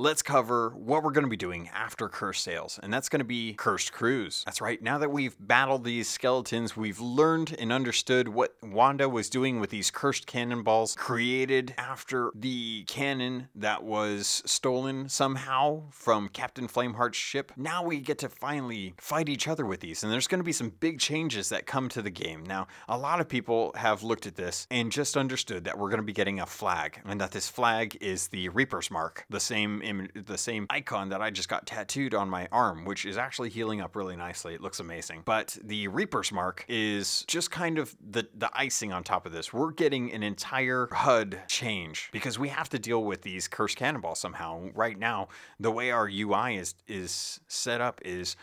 let's 0.00 0.22
cover 0.22 0.70
what 0.70 1.02
we're 1.02 1.10
going 1.10 1.26
to 1.26 1.30
be 1.30 1.36
doing 1.36 1.68
after 1.74 2.08
Cursed 2.08 2.42
Sails, 2.42 2.80
and 2.82 2.90
that's 2.90 3.10
going 3.10 3.20
to 3.20 3.24
be 3.24 3.52
Cursed 3.52 3.92
Cruise. 3.92 4.42
That's 4.46 4.62
right, 4.62 4.80
now 4.80 4.96
that 4.96 5.10
we've 5.10 5.36
battled 5.38 5.84
these 5.84 6.08
skeletons, 6.08 6.74
we've 6.74 7.00
learned 7.00 7.54
and 7.58 7.70
understood 7.70 8.26
what 8.26 8.56
Wanda 8.62 9.10
was 9.10 9.28
doing 9.28 9.60
with 9.60 9.68
these 9.68 9.90
cursed 9.90 10.26
cannonballs 10.26 10.94
created 10.96 11.74
after 11.76 12.32
the 12.34 12.84
cannon 12.84 13.48
that 13.54 13.82
was 13.82 14.42
stolen 14.46 15.10
somehow 15.10 15.82
from 15.90 16.30
Captain 16.30 16.66
Flameheart's 16.66 17.18
ship. 17.18 17.52
Now 17.54 17.84
we 17.84 18.00
get 18.00 18.16
to 18.20 18.30
finally 18.30 18.94
fight 18.96 19.28
each 19.28 19.46
other 19.46 19.66
with 19.66 19.80
these, 19.80 20.02
and 20.02 20.10
there's 20.10 20.28
going 20.28 20.40
to 20.40 20.44
be 20.44 20.50
some 20.52 20.70
big 20.80 20.98
changes 20.98 21.50
that 21.50 21.66
come 21.66 21.90
to 21.90 22.00
the 22.00 22.08
game. 22.08 22.42
Now, 22.42 22.68
a 22.88 22.96
lot 22.96 23.20
of 23.20 23.28
people 23.28 23.72
have 23.74 24.02
looked 24.02 24.26
at 24.26 24.36
this 24.36 24.66
and 24.70 24.90
just 24.90 25.18
understood 25.18 25.64
that 25.64 25.76
we're 25.76 25.90
going 25.90 26.00
to 26.00 26.06
be 26.06 26.14
getting 26.14 26.40
a 26.40 26.46
flag, 26.46 27.02
and 27.04 27.20
that 27.20 27.32
this 27.32 27.50
flag 27.50 27.98
is 28.00 28.28
the 28.28 28.48
Reaper's 28.48 28.90
Mark, 28.90 29.26
the 29.28 29.38
same 29.38 29.82
Im- 29.90 30.08
the 30.14 30.38
same 30.38 30.66
icon 30.70 31.10
that 31.10 31.20
I 31.20 31.30
just 31.30 31.48
got 31.48 31.66
tattooed 31.66 32.14
on 32.14 32.28
my 32.28 32.48
arm, 32.50 32.84
which 32.84 33.04
is 33.04 33.18
actually 33.18 33.50
healing 33.50 33.80
up 33.80 33.96
really 33.96 34.16
nicely. 34.16 34.54
It 34.54 34.60
looks 34.60 34.80
amazing. 34.80 35.22
But 35.24 35.58
the 35.62 35.88
Reaper's 35.88 36.32
Mark 36.32 36.64
is 36.68 37.24
just 37.26 37.50
kind 37.50 37.78
of 37.78 37.94
the 38.00 38.26
the 38.34 38.50
icing 38.54 38.92
on 38.92 39.04
top 39.04 39.26
of 39.26 39.32
this. 39.32 39.52
We're 39.52 39.72
getting 39.72 40.12
an 40.12 40.22
entire 40.22 40.88
HUD 40.92 41.40
change 41.48 42.08
because 42.12 42.38
we 42.38 42.48
have 42.48 42.68
to 42.70 42.78
deal 42.78 43.04
with 43.04 43.22
these 43.22 43.48
cursed 43.48 43.76
cannonballs 43.76 44.18
somehow. 44.18 44.70
Right 44.74 44.98
now, 44.98 45.28
the 45.58 45.70
way 45.70 45.90
our 45.90 46.08
UI 46.08 46.56
is 46.56 46.74
is 46.88 47.40
set 47.48 47.80
up 47.80 48.00
is 48.04 48.36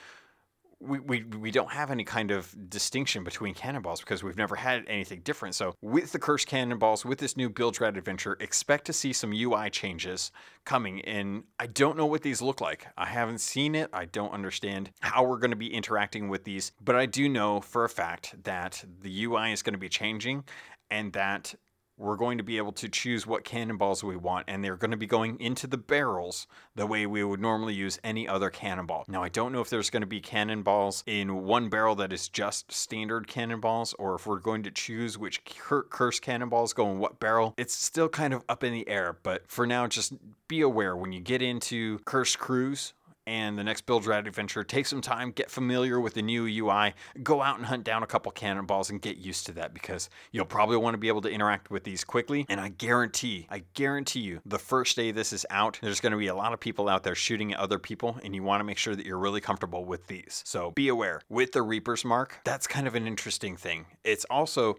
we, 0.79 0.99
we, 0.99 1.23
we 1.23 1.51
don't 1.51 1.71
have 1.71 1.89
any 1.89 2.03
kind 2.03 2.31
of 2.31 2.53
distinction 2.69 3.23
between 3.23 3.53
cannonballs 3.53 3.99
because 3.99 4.23
we've 4.23 4.37
never 4.37 4.55
had 4.55 4.83
anything 4.87 5.21
different. 5.21 5.55
So, 5.55 5.73
with 5.81 6.11
the 6.11 6.19
cursed 6.19 6.47
cannonballs, 6.47 7.03
with 7.03 7.17
this 7.17 7.35
new 7.35 7.49
Bilge 7.49 7.79
Rat 7.79 7.97
adventure, 7.97 8.37
expect 8.39 8.85
to 8.85 8.93
see 8.93 9.11
some 9.13 9.33
UI 9.33 9.69
changes 9.69 10.31
coming. 10.65 11.01
And 11.01 11.43
I 11.59 11.67
don't 11.67 11.97
know 11.97 12.05
what 12.05 12.21
these 12.21 12.41
look 12.41 12.61
like. 12.61 12.87
I 12.97 13.05
haven't 13.05 13.39
seen 13.39 13.73
it. 13.75 13.89
I 13.91 14.05
don't 14.05 14.33
understand 14.33 14.91
how 14.99 15.23
we're 15.23 15.39
going 15.39 15.51
to 15.51 15.57
be 15.57 15.73
interacting 15.73 16.29
with 16.29 16.43
these. 16.43 16.71
But 16.83 16.95
I 16.95 17.05
do 17.05 17.27
know 17.27 17.61
for 17.61 17.83
a 17.83 17.89
fact 17.89 18.35
that 18.43 18.83
the 19.01 19.25
UI 19.25 19.51
is 19.51 19.63
going 19.63 19.73
to 19.73 19.79
be 19.79 19.89
changing 19.89 20.43
and 20.89 21.11
that 21.13 21.55
we're 21.97 22.15
going 22.15 22.37
to 22.37 22.43
be 22.43 22.57
able 22.57 22.71
to 22.73 22.87
choose 22.87 23.25
what 23.25 23.43
cannonballs 23.43 24.03
we 24.03 24.15
want, 24.15 24.45
and 24.47 24.63
they're 24.63 24.75
going 24.75 24.91
to 24.91 24.97
be 24.97 25.07
going 25.07 25.39
into 25.39 25.67
the 25.67 25.77
barrels 25.77 26.47
the 26.75 26.85
way 26.85 27.05
we 27.05 27.23
would 27.23 27.41
normally 27.41 27.73
use 27.73 27.99
any 28.03 28.27
other 28.27 28.49
cannonball. 28.49 29.03
Now, 29.07 29.23
I 29.23 29.29
don't 29.29 29.51
know 29.51 29.61
if 29.61 29.69
there's 29.69 29.89
going 29.89 30.01
to 30.01 30.07
be 30.07 30.21
cannonballs 30.21 31.03
in 31.07 31.43
one 31.43 31.69
barrel 31.69 31.95
that 31.95 32.13
is 32.13 32.29
just 32.29 32.71
standard 32.71 33.27
cannonballs, 33.27 33.93
or 33.97 34.15
if 34.15 34.27
we're 34.27 34.39
going 34.39 34.63
to 34.63 34.71
choose 34.71 35.17
which 35.17 35.43
curse 35.43 36.19
cannonballs 36.19 36.73
go 36.73 36.91
in 36.91 36.99
what 36.99 37.19
barrel. 37.19 37.53
It's 37.57 37.73
still 37.73 38.09
kind 38.09 38.33
of 38.33 38.43
up 38.47 38.63
in 38.63 38.73
the 38.73 38.87
air, 38.87 39.17
but 39.23 39.49
for 39.49 39.65
now, 39.65 39.87
just 39.87 40.13
be 40.47 40.61
aware 40.61 40.95
when 40.95 41.11
you 41.11 41.19
get 41.19 41.41
into 41.41 41.99
Curse 41.99 42.35
Cruise 42.35 42.93
and 43.27 43.59
the 43.59 43.63
next 43.63 43.85
Bilge 43.85 44.07
Rat 44.07 44.25
adventure, 44.25 44.63
take 44.63 44.87
some 44.87 45.01
time, 45.01 45.31
get 45.31 45.51
familiar 45.51 45.99
with 45.99 46.13
the 46.13 46.21
new 46.21 46.45
UI, 46.45 46.93
go 47.21 47.41
out 47.41 47.57
and 47.57 47.65
hunt 47.65 47.83
down 47.83 48.01
a 48.01 48.07
couple 48.07 48.31
cannonballs 48.31 48.89
and 48.89 49.01
get 49.01 49.17
used 49.17 49.45
to 49.47 49.51
that 49.51 49.73
because 49.73 50.09
you'll 50.31 50.45
probably 50.45 50.77
want 50.77 50.93
to 50.93 50.97
be 50.97 51.09
able 51.09 51.21
to 51.21 51.29
interact 51.29 51.69
with 51.69 51.83
these 51.83 52.05
quickly. 52.05 52.45
And 52.47 52.61
I 52.61 52.69
guarantee, 52.69 53.45
I 53.49 53.63
guarantee 53.73 54.21
you, 54.21 54.39
the 54.45 54.57
first 54.57 54.95
day 54.95 55.11
this 55.11 55.33
is 55.33 55.45
out, 55.49 55.77
there's 55.81 55.99
going 55.99 56.13
to 56.13 56.17
be 56.17 56.27
a 56.27 56.35
lot 56.35 56.53
of 56.53 56.61
people 56.61 56.87
out 56.87 57.03
there 57.03 57.15
shooting 57.15 57.53
at 57.53 57.59
other 57.59 57.77
people, 57.77 58.17
and 58.23 58.33
you 58.33 58.43
want 58.43 58.61
to 58.61 58.63
make 58.63 58.77
sure 58.77 58.95
that 58.95 59.05
you're 59.05 59.17
really 59.17 59.41
comfortable 59.41 59.83
with 59.83 60.07
these. 60.07 60.41
So 60.45 60.71
be 60.71 60.87
aware. 60.87 61.21
With 61.27 61.51
the 61.51 61.61
Reaper's 61.61 62.05
Mark, 62.05 62.39
that's 62.45 62.65
kind 62.65 62.87
of 62.87 62.95
an 62.95 63.05
interesting 63.05 63.57
thing. 63.57 63.87
It's 64.05 64.25
also 64.29 64.77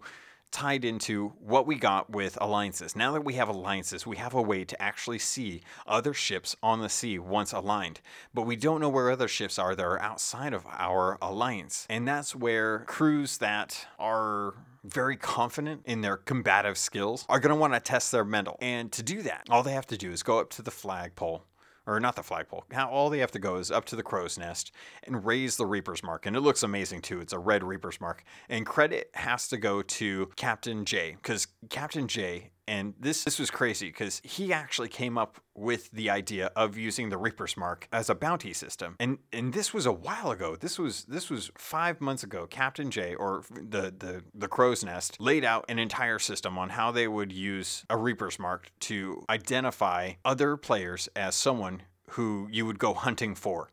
tied 0.51 0.85
into 0.85 1.33
what 1.39 1.67
we 1.67 1.75
got 1.75 2.09
with 2.09 2.37
alliances. 2.41 2.95
Now 2.95 3.11
that 3.13 3.23
we 3.23 3.33
have 3.35 3.49
alliances, 3.49 4.05
we 4.05 4.17
have 4.17 4.33
a 4.33 4.41
way 4.41 4.65
to 4.65 4.81
actually 4.81 5.19
see 5.19 5.61
other 5.87 6.13
ships 6.13 6.55
on 6.63 6.81
the 6.81 6.89
sea 6.89 7.19
once 7.19 7.51
aligned, 7.51 8.01
but 8.33 8.43
we 8.43 8.55
don't 8.55 8.81
know 8.81 8.89
where 8.89 9.11
other 9.11 9.27
ships 9.27 9.59
are 9.59 9.75
that 9.75 9.85
are 9.85 10.01
outside 10.01 10.53
of 10.53 10.65
our 10.67 11.17
alliance. 11.21 11.85
And 11.89 12.07
that's 12.07 12.35
where 12.35 12.79
crews 12.79 13.37
that 13.39 13.87
are 13.97 14.55
very 14.83 15.17
confident 15.17 15.81
in 15.85 16.01
their 16.01 16.17
combative 16.17 16.77
skills 16.77 17.25
are 17.29 17.39
going 17.39 17.53
to 17.53 17.59
want 17.59 17.73
to 17.73 17.79
test 17.79 18.11
their 18.11 18.25
mettle. 18.25 18.57
And 18.61 18.91
to 18.93 19.03
do 19.03 19.21
that, 19.23 19.45
all 19.49 19.63
they 19.63 19.73
have 19.73 19.87
to 19.87 19.97
do 19.97 20.11
is 20.11 20.23
go 20.23 20.39
up 20.39 20.49
to 20.51 20.61
the 20.61 20.71
flagpole 20.71 21.43
or 21.89 21.99
not 21.99 22.15
the 22.15 22.23
flagpole. 22.23 22.65
Now 22.71 22.89
all 22.89 23.09
they 23.09 23.19
have 23.19 23.31
to 23.31 23.39
go 23.39 23.55
is 23.55 23.71
up 23.71 23.85
to 23.85 23.95
the 23.95 24.03
crow's 24.03 24.37
nest 24.37 24.71
and 25.03 25.25
raise 25.25 25.57
the 25.57 25.65
Reaper's 25.65 26.03
Mark. 26.03 26.25
And 26.25 26.35
it 26.35 26.41
looks 26.41 26.63
amazing 26.63 27.01
too. 27.01 27.19
It's 27.19 27.33
a 27.33 27.39
red 27.39 27.63
Reaper's 27.63 27.99
Mark. 27.99 28.23
And 28.47 28.65
credit 28.65 29.09
has 29.15 29.47
to 29.49 29.57
go 29.57 29.81
to 29.81 30.29
Captain 30.35 30.85
J 30.85 31.17
because 31.21 31.47
Captain 31.69 32.07
J 32.07 32.51
and 32.69 32.93
this 32.99 33.23
this 33.23 33.39
was 33.39 33.49
crazy 33.49 33.87
because 33.87 34.21
he 34.23 34.53
actually 34.53 34.89
came 34.89 35.17
up 35.17 35.41
with 35.55 35.89
the 35.91 36.09
idea 36.11 36.51
of 36.55 36.77
using 36.77 37.09
the 37.09 37.17
Reaper's 37.17 37.57
Mark 37.57 37.87
as 37.91 38.09
a 38.09 38.15
bounty 38.15 38.53
system. 38.53 38.95
And 38.99 39.17
and 39.33 39.51
this 39.53 39.73
was 39.73 39.87
a 39.87 39.91
while 39.91 40.29
ago. 40.29 40.55
This 40.55 40.77
was 40.77 41.05
this 41.05 41.29
was 41.31 41.51
five 41.57 41.99
months 41.99 42.23
ago. 42.23 42.45
Captain 42.47 42.91
J 42.91 43.15
or 43.15 43.43
the 43.49 43.93
the 43.97 44.23
the 44.35 44.47
Crow's 44.47 44.83
Nest 44.83 45.19
laid 45.19 45.43
out 45.43 45.65
an 45.67 45.79
entire 45.79 46.19
system 46.19 46.57
on 46.59 46.69
how 46.69 46.91
they 46.91 47.07
would 47.07 47.31
use 47.31 47.85
a 47.89 47.97
Reaper's 47.97 48.37
Mark 48.37 48.71
to 48.81 49.25
identify 49.29 50.13
other 50.23 50.55
players 50.55 51.09
as 51.15 51.33
someone 51.35 51.81
who 52.11 52.47
you 52.51 52.65
would 52.65 52.79
go 52.79 52.93
hunting 52.93 53.33
for. 53.35 53.71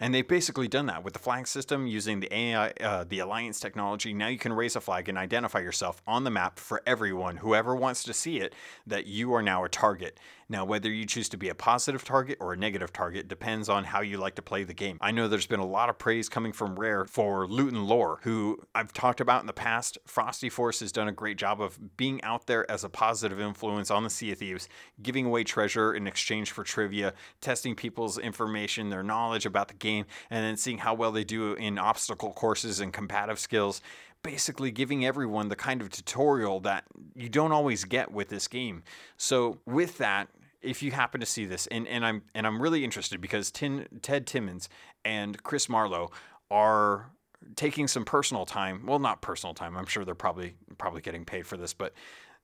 And 0.00 0.14
they've 0.14 0.26
basically 0.26 0.68
done 0.68 0.86
that 0.86 1.04
with 1.04 1.12
the 1.12 1.18
flag 1.18 1.46
system 1.46 1.86
using 1.86 2.20
the 2.20 2.34
AI, 2.34 2.70
uh, 2.80 3.04
the 3.04 3.20
Alliance 3.20 3.60
technology. 3.60 4.12
Now 4.12 4.28
you 4.28 4.38
can 4.38 4.52
raise 4.52 4.76
a 4.76 4.80
flag 4.80 5.08
and 5.08 5.16
identify 5.16 5.60
yourself 5.60 6.02
on 6.06 6.24
the 6.24 6.30
map 6.30 6.58
for 6.58 6.82
everyone, 6.86 7.36
whoever 7.36 7.76
wants 7.76 8.02
to 8.04 8.12
see 8.12 8.38
it, 8.38 8.54
that 8.86 9.06
you 9.06 9.32
are 9.34 9.42
now 9.42 9.64
a 9.64 9.68
target. 9.68 10.18
Now, 10.48 10.64
whether 10.64 10.90
you 10.90 11.06
choose 11.06 11.28
to 11.30 11.36
be 11.36 11.48
a 11.48 11.54
positive 11.54 12.04
target 12.04 12.38
or 12.40 12.52
a 12.52 12.56
negative 12.56 12.92
target 12.92 13.28
depends 13.28 13.68
on 13.68 13.84
how 13.84 14.00
you 14.00 14.18
like 14.18 14.34
to 14.36 14.42
play 14.42 14.64
the 14.64 14.74
game. 14.74 14.98
I 15.00 15.10
know 15.10 15.28
there's 15.28 15.46
been 15.46 15.60
a 15.60 15.66
lot 15.66 15.88
of 15.88 15.98
praise 15.98 16.28
coming 16.28 16.52
from 16.52 16.78
Rare 16.78 17.04
for 17.04 17.46
Luton 17.46 17.86
Lore, 17.86 18.20
who 18.22 18.60
I've 18.74 18.92
talked 18.92 19.20
about 19.20 19.40
in 19.40 19.46
the 19.46 19.52
past. 19.52 19.98
Frosty 20.06 20.48
Force 20.48 20.80
has 20.80 20.92
done 20.92 21.08
a 21.08 21.12
great 21.12 21.38
job 21.38 21.60
of 21.60 21.96
being 21.96 22.22
out 22.22 22.46
there 22.46 22.70
as 22.70 22.84
a 22.84 22.88
positive 22.88 23.40
influence 23.40 23.90
on 23.90 24.04
the 24.04 24.10
Sea 24.10 24.32
of 24.32 24.38
Thieves, 24.38 24.68
giving 25.02 25.26
away 25.26 25.44
treasure 25.44 25.94
in 25.94 26.06
exchange 26.06 26.50
for 26.50 26.64
trivia, 26.64 27.14
testing 27.40 27.74
people's 27.74 28.18
information, 28.18 28.90
their 28.90 29.02
knowledge 29.02 29.46
about 29.46 29.68
the 29.68 29.74
game, 29.74 30.04
and 30.30 30.44
then 30.44 30.56
seeing 30.56 30.78
how 30.78 30.94
well 30.94 31.12
they 31.12 31.24
do 31.24 31.54
in 31.54 31.78
obstacle 31.78 32.32
courses 32.32 32.80
and 32.80 32.92
combative 32.92 33.38
skills 33.38 33.80
basically 34.24 34.72
giving 34.72 35.04
everyone 35.04 35.48
the 35.48 35.54
kind 35.54 35.80
of 35.80 35.90
tutorial 35.90 36.58
that 36.58 36.84
you 37.14 37.28
don't 37.28 37.52
always 37.52 37.84
get 37.84 38.10
with 38.10 38.30
this 38.30 38.48
game. 38.48 38.82
So 39.16 39.58
with 39.66 39.98
that, 39.98 40.28
if 40.64 40.82
you 40.82 40.90
happen 40.92 41.20
to 41.20 41.26
see 41.26 41.44
this, 41.44 41.66
and, 41.68 41.86
and 41.86 42.04
I'm 42.04 42.22
and 42.34 42.46
I'm 42.46 42.60
really 42.60 42.84
interested 42.84 43.20
because 43.20 43.50
Tin, 43.50 43.86
Ted 44.02 44.26
Timmins 44.26 44.68
and 45.04 45.42
Chris 45.42 45.68
Marlowe 45.68 46.10
are 46.50 47.10
taking 47.56 47.86
some 47.88 48.04
personal 48.04 48.46
time. 48.46 48.86
Well, 48.86 48.98
not 48.98 49.20
personal 49.20 49.54
time. 49.54 49.76
I'm 49.76 49.86
sure 49.86 50.04
they're 50.04 50.14
probably 50.14 50.54
probably 50.78 51.00
getting 51.00 51.24
paid 51.24 51.46
for 51.46 51.56
this, 51.56 51.74
but 51.74 51.92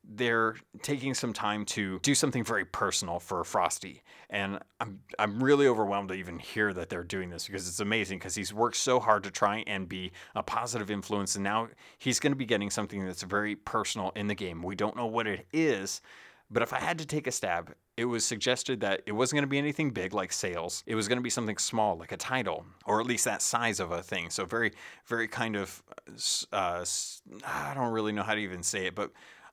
they're 0.03 0.57
taking 0.83 1.13
some 1.13 1.33
time 1.33 1.65
to 1.65 1.99
do 2.01 2.15
something 2.15 2.43
very 2.43 2.65
personal 2.65 3.19
for 3.19 3.45
Frosty. 3.45 4.03
And 4.31 4.59
I'm 4.81 5.01
I'm 5.19 5.43
really 5.43 5.67
overwhelmed 5.67 6.09
to 6.09 6.15
even 6.15 6.39
hear 6.39 6.73
that 6.73 6.89
they're 6.89 7.05
doing 7.05 7.31
this 7.31 7.47
because 7.47 7.69
it's 7.69 7.81
amazing 7.81 8.19
because 8.19 8.35
he's 8.35 8.53
worked 8.53 8.77
so 8.77 9.01
hard 9.01 9.25
to 9.25 9.31
try 9.31 9.63
and 9.67 9.89
be 9.89 10.13
a 10.35 10.43
positive 10.43 10.91
influence 10.91 11.35
and 11.35 11.45
now 11.45 11.69
he's 11.99 12.19
going 12.19 12.33
to 12.33 12.37
be 12.37 12.47
getting 12.47 12.71
something 12.71 13.05
that's 13.05 13.23
very 13.23 13.57
personal 13.57 14.13
in 14.17 14.27
the 14.27 14.35
game. 14.35 14.63
We 14.63 14.75
don't 14.75 14.97
know 14.97 15.07
what 15.07 15.27
it 15.27 15.47
is, 15.53 16.01
but 16.51 16.63
if 16.63 16.73
I 16.73 16.81
had 16.81 16.99
to 16.99 17.07
take 17.07 17.27
a 17.27 17.33
stab, 17.33 17.75
it 17.97 18.07
was 18.07 18.25
suggested 18.25 18.81
that 18.81 19.03
it 19.07 19.13
wasn't 19.13 19.39
going 19.39 19.45
to 19.45 19.51
be 19.51 19.59
anything 19.59 19.91
big 19.91 20.13
like 20.15 20.33
sails. 20.33 20.83
It 20.87 20.95
was 20.95 21.07
going 21.07 21.19
to 21.19 21.23
be 21.23 21.31
something 21.31 21.59
small 21.59 21.97
like 21.97 22.13
a 22.13 22.17
title, 22.17 22.65
or 22.87 23.01
at 23.01 23.07
least 23.07 23.25
that 23.27 23.43
size 23.43 23.79
of 23.79 23.93
a 23.93 24.03
thing. 24.03 24.31
So 24.31 24.45
very, 24.45 24.73
very 25.07 25.29
kind 25.29 25.57
of, 25.57 25.83
uh, 26.53 26.85
I 27.45 27.75
don't 27.75 27.93
really 27.93 28.13
know 28.13 28.23
how 28.23 28.35
to 28.35 28.41
even 28.41 28.63
say 28.63 28.87
it, 28.87 28.95
but 28.95 29.13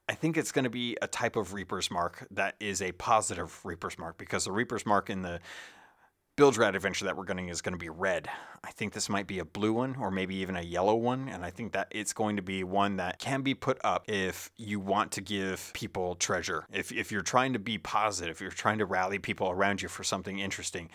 I 0.09 0.13
think 0.13 0.37
it's 0.37 0.51
going 0.51 0.63
to 0.63 0.69
be 0.69 0.97
a 1.01 1.07
type 1.07 1.35
of 1.35 1.53
Reaper's 1.53 1.91
Mark 1.91 2.25
that 2.31 2.55
is 2.59 2.81
a 2.81 2.93
positive 2.93 3.59
Reaper's 3.65 3.99
Mark 3.99 4.17
because 4.17 4.45
the 4.45 4.51
Reaper's 4.51 4.85
Mark 4.85 5.09
in 5.09 5.21
the 5.21 5.39
Bilge 6.37 6.59
Rat 6.59 6.75
adventure 6.75 7.05
that 7.05 7.17
we're 7.17 7.23
getting 7.23 7.49
is 7.49 7.63
going 7.63 7.73
to 7.73 7.79
be 7.79 7.89
red. 7.89 8.29
I 8.63 8.69
think 8.69 8.93
this 8.93 9.09
might 9.09 9.25
be 9.25 9.39
a 9.39 9.45
blue 9.45 9.73
one 9.73 9.95
or 9.99 10.11
maybe 10.11 10.35
even 10.35 10.55
a 10.55 10.61
yellow 10.61 10.93
one. 10.93 11.29
And 11.29 11.43
I 11.43 11.49
think 11.49 11.71
that 11.71 11.87
it's 11.89 12.13
going 12.13 12.35
to 12.35 12.43
be 12.43 12.63
one 12.63 12.97
that 12.97 13.17
can 13.17 13.41
be 13.41 13.55
put 13.55 13.79
up 13.83 14.07
if 14.07 14.51
you 14.55 14.79
want 14.79 15.11
to 15.13 15.21
give 15.21 15.71
people 15.73 16.13
treasure. 16.13 16.67
If, 16.71 16.91
if 16.91 17.11
you're 17.11 17.23
trying 17.23 17.53
to 17.53 17.59
be 17.59 17.79
positive, 17.79 18.35
if 18.35 18.41
you're 18.41 18.51
trying 18.51 18.77
to 18.77 18.85
rally 18.85 19.17
people 19.17 19.49
around 19.49 19.81
you 19.81 19.89
for 19.89 20.03
something 20.03 20.37
interesting 20.37 20.91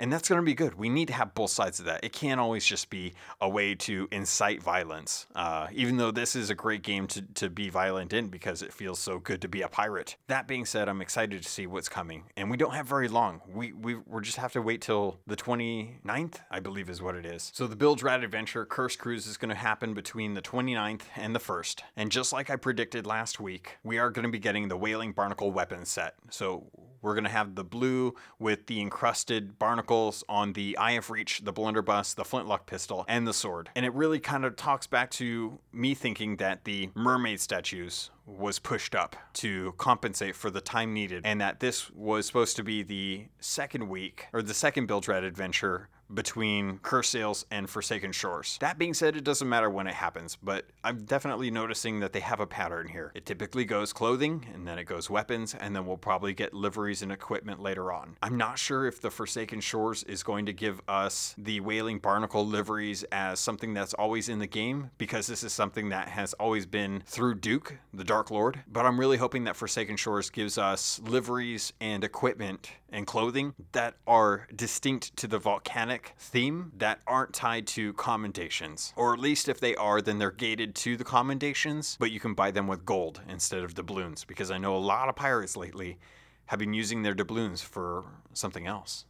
and 0.00 0.10
that's 0.10 0.28
going 0.28 0.40
to 0.40 0.44
be 0.44 0.54
good. 0.54 0.74
We 0.74 0.88
need 0.88 1.08
to 1.08 1.14
have 1.14 1.34
both 1.34 1.50
sides 1.50 1.78
of 1.78 1.84
that. 1.84 2.02
It 2.02 2.12
can't 2.12 2.40
always 2.40 2.64
just 2.64 2.88
be 2.88 3.12
a 3.40 3.48
way 3.48 3.74
to 3.76 4.08
incite 4.10 4.62
violence, 4.62 5.26
uh, 5.36 5.68
even 5.72 5.98
though 5.98 6.10
this 6.10 6.34
is 6.34 6.48
a 6.48 6.54
great 6.54 6.82
game 6.82 7.06
to, 7.08 7.22
to 7.34 7.50
be 7.50 7.68
violent 7.68 8.14
in 8.14 8.28
because 8.28 8.62
it 8.62 8.72
feels 8.72 8.98
so 8.98 9.18
good 9.18 9.42
to 9.42 9.48
be 9.48 9.60
a 9.60 9.68
pirate. 9.68 10.16
That 10.26 10.48
being 10.48 10.64
said, 10.64 10.88
I'm 10.88 11.02
excited 11.02 11.42
to 11.42 11.48
see 11.48 11.66
what's 11.66 11.90
coming. 11.90 12.24
And 12.36 12.50
we 12.50 12.56
don't 12.56 12.74
have 12.74 12.86
very 12.86 13.08
long. 13.08 13.42
We, 13.46 13.72
we, 13.72 13.96
we 13.96 14.22
just 14.22 14.38
have 14.38 14.52
to 14.54 14.62
wait 14.62 14.80
till 14.80 15.20
the 15.26 15.36
29th, 15.36 16.36
I 16.50 16.60
believe 16.60 16.88
is 16.88 17.02
what 17.02 17.14
it 17.14 17.26
is. 17.26 17.52
So 17.54 17.66
the 17.66 17.76
Bilge 17.76 18.02
Rat 18.02 18.24
Adventure 18.24 18.64
Curse 18.64 18.96
Cruise 18.96 19.26
is 19.26 19.36
going 19.36 19.50
to 19.50 19.54
happen 19.54 19.92
between 19.92 20.32
the 20.32 20.42
29th 20.42 21.02
and 21.14 21.34
the 21.34 21.40
1st. 21.40 21.82
And 21.96 22.10
just 22.10 22.32
like 22.32 22.48
I 22.48 22.56
predicted 22.56 23.06
last 23.06 23.38
week, 23.38 23.76
we 23.84 23.98
are 23.98 24.10
going 24.10 24.24
to 24.24 24.32
be 24.32 24.38
getting 24.38 24.68
the 24.68 24.78
Wailing 24.78 25.12
Barnacle 25.12 25.52
weapon 25.52 25.84
set. 25.84 26.14
So 26.30 26.70
we're 27.02 27.14
going 27.14 27.24
to 27.24 27.30
have 27.30 27.54
the 27.54 27.64
blue 27.64 28.14
with 28.38 28.66
the 28.66 28.80
encrusted 28.80 29.58
barnacles 29.90 30.22
on 30.28 30.52
the 30.52 30.76
Eye 30.76 30.92
of 30.92 31.10
Reach, 31.10 31.40
the 31.42 31.52
blunderbuss, 31.52 32.14
the 32.14 32.24
flintlock 32.24 32.64
pistol, 32.66 33.04
and 33.08 33.26
the 33.26 33.34
sword. 33.34 33.70
And 33.74 33.84
it 33.84 33.92
really 33.92 34.20
kind 34.20 34.44
of 34.44 34.54
talks 34.54 34.86
back 34.86 35.10
to 35.12 35.58
me 35.72 35.94
thinking 35.94 36.36
that 36.36 36.64
the 36.64 36.90
mermaid 36.94 37.40
statues 37.40 38.10
was 38.24 38.60
pushed 38.60 38.94
up 38.94 39.16
to 39.32 39.74
compensate 39.78 40.36
for 40.36 40.48
the 40.48 40.60
time 40.60 40.94
needed, 40.94 41.22
and 41.26 41.40
that 41.40 41.58
this 41.58 41.90
was 41.90 42.24
supposed 42.24 42.54
to 42.56 42.62
be 42.62 42.84
the 42.84 43.26
second 43.40 43.88
week 43.88 44.26
or 44.32 44.42
the 44.42 44.54
second 44.54 44.86
Bilge 44.86 45.08
Rat 45.08 45.24
adventure 45.24 45.88
between 46.14 46.78
Curse 46.82 47.08
Sails 47.08 47.46
and 47.50 47.68
Forsaken 47.68 48.12
Shores. 48.12 48.58
That 48.60 48.78
being 48.78 48.94
said, 48.94 49.16
it 49.16 49.24
doesn't 49.24 49.48
matter 49.48 49.70
when 49.70 49.86
it 49.86 49.94
happens, 49.94 50.36
but 50.42 50.66
I'm 50.84 51.04
definitely 51.04 51.50
noticing 51.50 52.00
that 52.00 52.12
they 52.12 52.20
have 52.20 52.40
a 52.40 52.46
pattern 52.46 52.88
here. 52.88 53.12
It 53.14 53.26
typically 53.26 53.64
goes 53.64 53.92
clothing, 53.92 54.46
and 54.52 54.66
then 54.66 54.78
it 54.78 54.84
goes 54.84 55.08
weapons, 55.08 55.54
and 55.54 55.74
then 55.74 55.86
we'll 55.86 55.96
probably 55.96 56.34
get 56.34 56.54
liveries 56.54 57.02
and 57.02 57.12
equipment 57.12 57.60
later 57.60 57.92
on. 57.92 58.16
I'm 58.22 58.36
not 58.36 58.58
sure 58.58 58.86
if 58.86 59.00
the 59.00 59.10
Forsaken 59.10 59.60
Shores 59.60 60.02
is 60.04 60.22
going 60.22 60.46
to 60.46 60.52
give 60.52 60.80
us 60.88 61.34
the 61.38 61.60
Wailing 61.60 61.98
Barnacle 61.98 62.46
liveries 62.46 63.04
as 63.12 63.40
something 63.40 63.74
that's 63.74 63.94
always 63.94 64.28
in 64.28 64.38
the 64.38 64.46
game, 64.46 64.90
because 64.98 65.26
this 65.26 65.42
is 65.42 65.52
something 65.52 65.90
that 65.90 66.08
has 66.08 66.32
always 66.34 66.66
been 66.66 67.02
through 67.06 67.36
Duke, 67.36 67.76
the 67.92 68.04
Dark 68.04 68.30
Lord, 68.30 68.60
but 68.70 68.86
I'm 68.86 68.98
really 68.98 69.16
hoping 69.16 69.44
that 69.44 69.56
Forsaken 69.56 69.96
Shores 69.96 70.30
gives 70.30 70.58
us 70.58 71.00
liveries 71.04 71.72
and 71.80 72.04
equipment 72.04 72.70
and 72.92 73.06
clothing 73.06 73.54
that 73.72 73.94
are 74.06 74.48
distinct 74.54 75.16
to 75.16 75.28
the 75.28 75.38
volcanic 75.38 75.99
theme 76.18 76.72
that 76.78 77.00
aren't 77.06 77.32
tied 77.32 77.66
to 77.68 77.92
commendations. 77.94 78.92
Or 78.96 79.12
at 79.14 79.20
least 79.20 79.48
if 79.48 79.60
they 79.60 79.74
are, 79.76 80.00
then 80.00 80.18
they're 80.18 80.30
gated 80.30 80.74
to 80.76 80.96
the 80.96 81.04
commendations, 81.04 81.96
but 82.00 82.10
you 82.10 82.20
can 82.20 82.34
buy 82.34 82.50
them 82.50 82.66
with 82.66 82.84
gold 82.84 83.20
instead 83.28 83.62
of 83.62 83.74
doubloons 83.74 84.24
because 84.24 84.50
I 84.50 84.58
know 84.58 84.76
a 84.76 84.78
lot 84.78 85.08
of 85.08 85.16
pirates 85.16 85.56
lately 85.56 85.98
have 86.46 86.58
been 86.58 86.74
using 86.74 87.02
their 87.02 87.14
doubloons 87.14 87.62
for 87.62 88.04
something 88.32 88.66
else. 88.66 89.04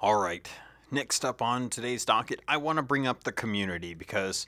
All 0.00 0.20
right. 0.20 0.48
Next 0.90 1.24
up 1.24 1.42
on 1.42 1.68
today's 1.68 2.04
docket, 2.04 2.40
I 2.48 2.56
want 2.56 2.78
to 2.78 2.82
bring 2.82 3.06
up 3.06 3.24
the 3.24 3.32
community 3.32 3.94
because 3.94 4.46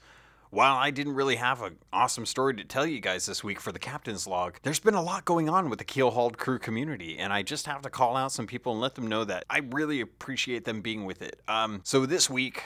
While 0.53 0.75
I 0.75 0.91
didn't 0.91 1.15
really 1.15 1.37
have 1.37 1.63
an 1.63 1.77
awesome 1.93 2.27
story 2.27 2.55
to 2.55 2.65
tell 2.65 2.85
you 2.85 2.99
guys 2.99 3.25
this 3.25 3.45
week 3.45 3.61
for 3.61 3.71
the 3.71 3.79
captain's 3.79 4.27
log, 4.27 4.59
there's 4.65 4.81
been 4.81 4.95
a 4.95 5.03
lot 5.03 5.25
going 5.25 5.49
on 5.49 5.71
with 5.71 5.79
the 5.79 5.85
Keelhauled 5.85 6.39
crew 6.39 6.59
community, 6.59 7.19
and 7.19 7.33
I 7.33 7.43
just 7.43 7.67
have 7.67 7.83
to 7.83 7.91
call 7.91 8.17
out 8.17 8.33
some 8.33 8.49
people 8.49 8.73
and 8.73 8.81
let 8.81 8.97
them 8.97 9.07
know 9.07 9.23
that 9.23 9.45
I 9.49 9.59
really 9.71 10.01
appreciate 10.01 10.65
them 10.65 10.81
being 10.81 11.05
with 11.05 11.23
it. 11.23 11.41
Um, 11.47 11.83
so 11.85 12.05
this 12.05 12.29
week, 12.29 12.65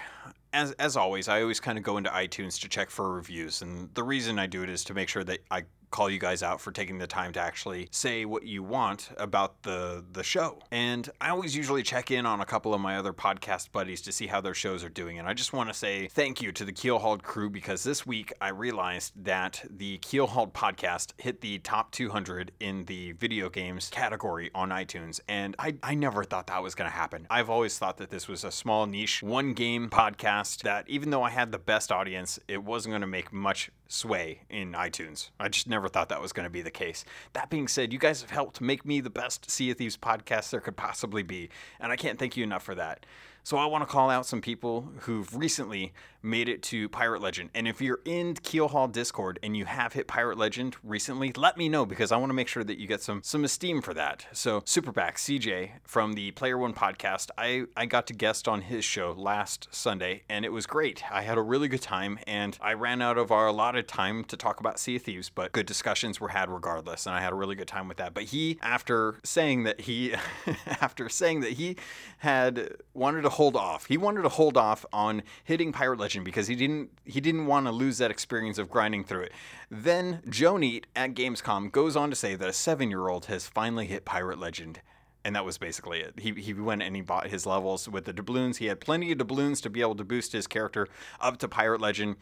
as, 0.55 0.73
as 0.73 0.97
always, 0.97 1.29
I 1.29 1.42
always 1.42 1.61
kind 1.61 1.77
of 1.77 1.85
go 1.85 1.99
into 1.99 2.09
iTunes 2.09 2.59
to 2.62 2.70
check 2.70 2.88
for 2.88 3.12
reviews. 3.12 3.61
And 3.61 3.92
the 3.92 4.03
reason 4.03 4.38
I 4.38 4.47
do 4.47 4.62
it 4.62 4.70
is 4.70 4.83
to 4.85 4.94
make 4.94 5.11
sure 5.11 5.25
that 5.25 5.40
I 5.51 5.64
call 5.94 6.11
you 6.11 6.18
guys 6.18 6.42
out 6.42 6.61
for 6.61 6.72
taking 6.72 6.98
the 6.98 7.07
time 7.07 7.33
to 7.33 7.38
actually 7.38 7.87
say 7.92 8.24
what 8.24 8.42
you 8.42 8.64
want 8.64 9.11
about 9.16 9.62
the 9.62 10.04
the 10.12 10.24
show. 10.24 10.59
And 10.72 11.09
I 11.20 11.30
always 11.30 11.54
usually 11.54 11.85
check 11.85 12.11
in 12.11 12.26
on 12.26 12.40
a 12.40 12.44
couple 12.44 12.74
of 12.74 12.80
my 12.80 12.96
other 12.96 13.12
podcast 13.12 13.70
buddies 13.70 14.00
to 14.02 14.11
see 14.11 14.26
how 14.26 14.40
their 14.40 14.54
shows 14.54 14.83
are 14.83 14.88
doing. 14.88 15.20
And 15.20 15.28
I 15.28 15.35
just 15.35 15.52
want 15.52 15.68
to 15.68 15.74
say 15.74 16.09
thank 16.09 16.42
you 16.42 16.50
to 16.50 16.64
the 16.64 16.72
Keelhauled 16.72 17.22
crew 17.22 17.48
because 17.48 17.85
this 17.85 18.04
week 18.04 18.33
I 18.40 18.48
realized 18.48 19.12
that 19.24 19.64
the 19.70 19.98
Keelhauled 19.98 20.52
podcast 20.52 21.12
hit 21.16 21.40
the 21.40 21.61
top 21.61 21.92
200 21.92 22.50
in 22.59 22.87
the 22.87 23.12
video 23.12 23.48
games 23.48 23.88
category 23.88 24.50
on 24.52 24.70
iTunes. 24.70 25.20
And 25.28 25.54
I, 25.61 25.76
I 25.80 25.94
never 25.94 26.24
thought 26.24 26.48
that 26.48 26.61
was 26.61 26.74
going 26.74 26.90
to 26.90 26.96
happen. 26.96 27.28
I've 27.30 27.50
always 27.50 27.78
thought 27.78 27.98
that 27.98 28.11
this 28.11 28.26
was 28.26 28.42
a 28.42 28.50
small 28.50 28.87
niche, 28.87 29.22
one 29.22 29.52
game 29.52 29.90
podcast 29.90 30.62
that 30.62 30.88
even 30.88 31.11
though 31.11 31.22
I 31.22 31.30
had 31.30 31.52
the 31.52 31.59
best 31.61 31.92
audience, 31.92 32.40
it 32.48 32.64
wasn't 32.64 32.90
going 32.90 33.02
to 33.02 33.07
make 33.07 33.33
much 33.33 33.70
sway 33.87 34.40
in 34.50 34.72
iTunes. 34.72 35.30
I 35.38 35.48
just 35.48 35.68
never 35.68 35.84
thought 35.88 36.09
that 36.09 36.20
was 36.20 36.33
going 36.33 36.44
to 36.44 36.51
be 36.51 36.62
the 36.62 36.70
case. 36.70 37.05
That 37.33 37.51
being 37.51 37.68
said, 37.68 37.92
you 37.92 37.99
guys 37.99 38.20
have 38.20 38.31
helped 38.31 38.61
make 38.61 38.85
me 38.85 39.01
the 39.01 39.11
best 39.11 39.51
Sea 39.51 39.70
of 39.70 39.79
Thieves 39.79 39.97
podcast 39.97 40.51
there 40.51 40.61
could 40.61 40.77
possibly 40.77 41.23
be, 41.23 41.51
and 41.81 41.92
I 41.92 41.97
can't 41.97 42.18
thank 42.18 42.37
you 42.37 42.44
enough 42.44 42.62
for 42.62 42.75
that. 42.75 43.07
So 43.46 43.59
I 43.59 43.66
want 43.66 43.83
to 43.83 43.87
call 43.87 44.09
out 44.09 44.24
some 44.24 44.40
people 44.40 44.88
who've 45.00 45.37
recently 45.37 45.92
made 46.22 46.48
it 46.48 46.62
to 46.62 46.88
Pirate 46.88 47.20
Legend. 47.20 47.50
And 47.54 47.68
if 47.68 47.83
you're 47.83 48.00
in 48.07 48.33
Keelhaul 48.37 48.90
Discord 48.90 49.38
and 49.42 49.54
you 49.54 49.66
have 49.66 49.92
hit 49.92 50.07
Pirate 50.07 50.38
Legend 50.38 50.76
recently, 50.83 51.30
let 51.37 51.59
me 51.59 51.68
know 51.68 51.85
because 51.85 52.11
I 52.11 52.16
want 52.16 52.30
to 52.30 52.35
make 52.35 52.48
sure 52.48 52.64
that 52.64 52.78
you 52.78 52.87
get 52.87 53.02
some 53.02 53.22
some 53.22 53.44
esteem 53.44 53.83
for 53.83 53.92
that. 53.92 54.26
So 54.33 54.62
Superback 54.62 55.16
CJ 55.16 55.72
from 55.85 56.14
the 56.14 56.30
Player 56.30 56.57
One 56.57 56.72
podcast, 56.72 57.28
I, 57.37 57.66
I 57.76 57.85
got 57.85 58.07
to 58.07 58.14
guest 58.14 58.48
on 58.48 58.62
his 58.62 58.83
show 58.83 59.12
last 59.12 59.68
Sunday 59.70 60.22
and 60.30 60.46
it 60.46 60.52
was 60.52 60.64
great. 60.64 61.02
I 61.12 61.20
had 61.20 61.37
a 61.37 61.42
really 61.42 61.68
good 61.68 61.83
time 61.83 62.18
and 62.26 62.57
I 62.62 62.72
ran 62.72 63.02
out 63.02 63.18
of 63.18 63.30
our 63.30 63.48
allotted 63.48 63.87
time 63.87 64.24
to 64.24 64.38
talk 64.38 64.61
about 64.61 64.78
Sea 64.78 64.96
of 64.96 65.02
Thieves, 65.02 65.28
but 65.28 65.52
good 65.52 65.66
discussions 65.66 66.18
were 66.18 66.28
had 66.28 66.48
regardless, 66.48 67.04
and 67.04 67.14
I 67.14 67.20
had 67.20 67.35
a 67.35 67.37
really 67.37 67.57
good 67.57 67.68
time 67.68 67.88
with 67.88 67.98
that. 67.98 68.14
But 68.14 68.24
he, 68.24 68.59
after 68.62 69.16
saying 69.22 69.64
that 69.64 69.83
he 69.83 70.14
after 70.66 71.11
saying 71.11 71.40
that 71.40 71.52
he 71.52 71.76
had 72.18 72.78
wanted 72.94 73.20
to 73.22 73.34
hold 73.35 73.57
off. 73.57 73.87
He 73.87 73.97
wanted 73.97 74.23
to 74.23 74.29
hold 74.31 74.57
off 74.57 74.85
on 74.92 75.23
hitting 75.44 75.73
Pirate 75.73 76.01
Legend 76.01 76.25
because 76.25 76.47
he 76.47 76.57
didn't 76.57 76.90
he 77.05 77.20
didn't 77.20 77.47
want 77.47 77.66
to 77.66 77.73
lose 77.73 77.99
that 77.99 78.11
experience 78.11 78.59
of 78.59 78.70
grinding 78.70 79.05
through 79.05 79.23
it. 79.23 79.33
Then 79.70 80.23
Joe 80.29 80.55
Neate 80.55 80.85
at 80.97 81.14
Gamescom 81.14 81.70
goes 81.70 81.97
on 81.97 82.11
to 82.11 82.16
say 82.16 82.35
that 82.35 82.49
a 82.49 82.53
seven 82.53 82.90
year 82.90 83.09
old 83.09 83.27
has 83.27 83.47
finally 83.47 83.87
hit 83.87 84.05
Pirate 84.05 84.38
Legend. 84.38 84.81
And 85.27 85.35
that 85.35 85.44
was 85.47 85.57
basically 85.57 86.01
it. 86.01 86.20
He, 86.20 86.33
he 86.33 86.53
went 86.53 86.83
and 86.83 86.94
he 86.94 87.01
bought 87.01 87.29
his 87.29 87.47
levels 87.47 87.88
with 87.88 88.05
the 88.05 88.12
doubloons. 88.12 88.59
He 88.59 88.66
had 88.66 88.79
plenty 88.79 89.11
of 89.11 89.16
doubloons 89.16 89.62
to 89.62 89.70
be 89.70 89.81
able 89.81 89.94
to 89.94 90.05
boost 90.05 90.33
his 90.33 90.47
character 90.47 90.87
up 91.18 91.38
to 91.38 91.49
Pirate 91.49 91.81
Legend. 91.81 92.16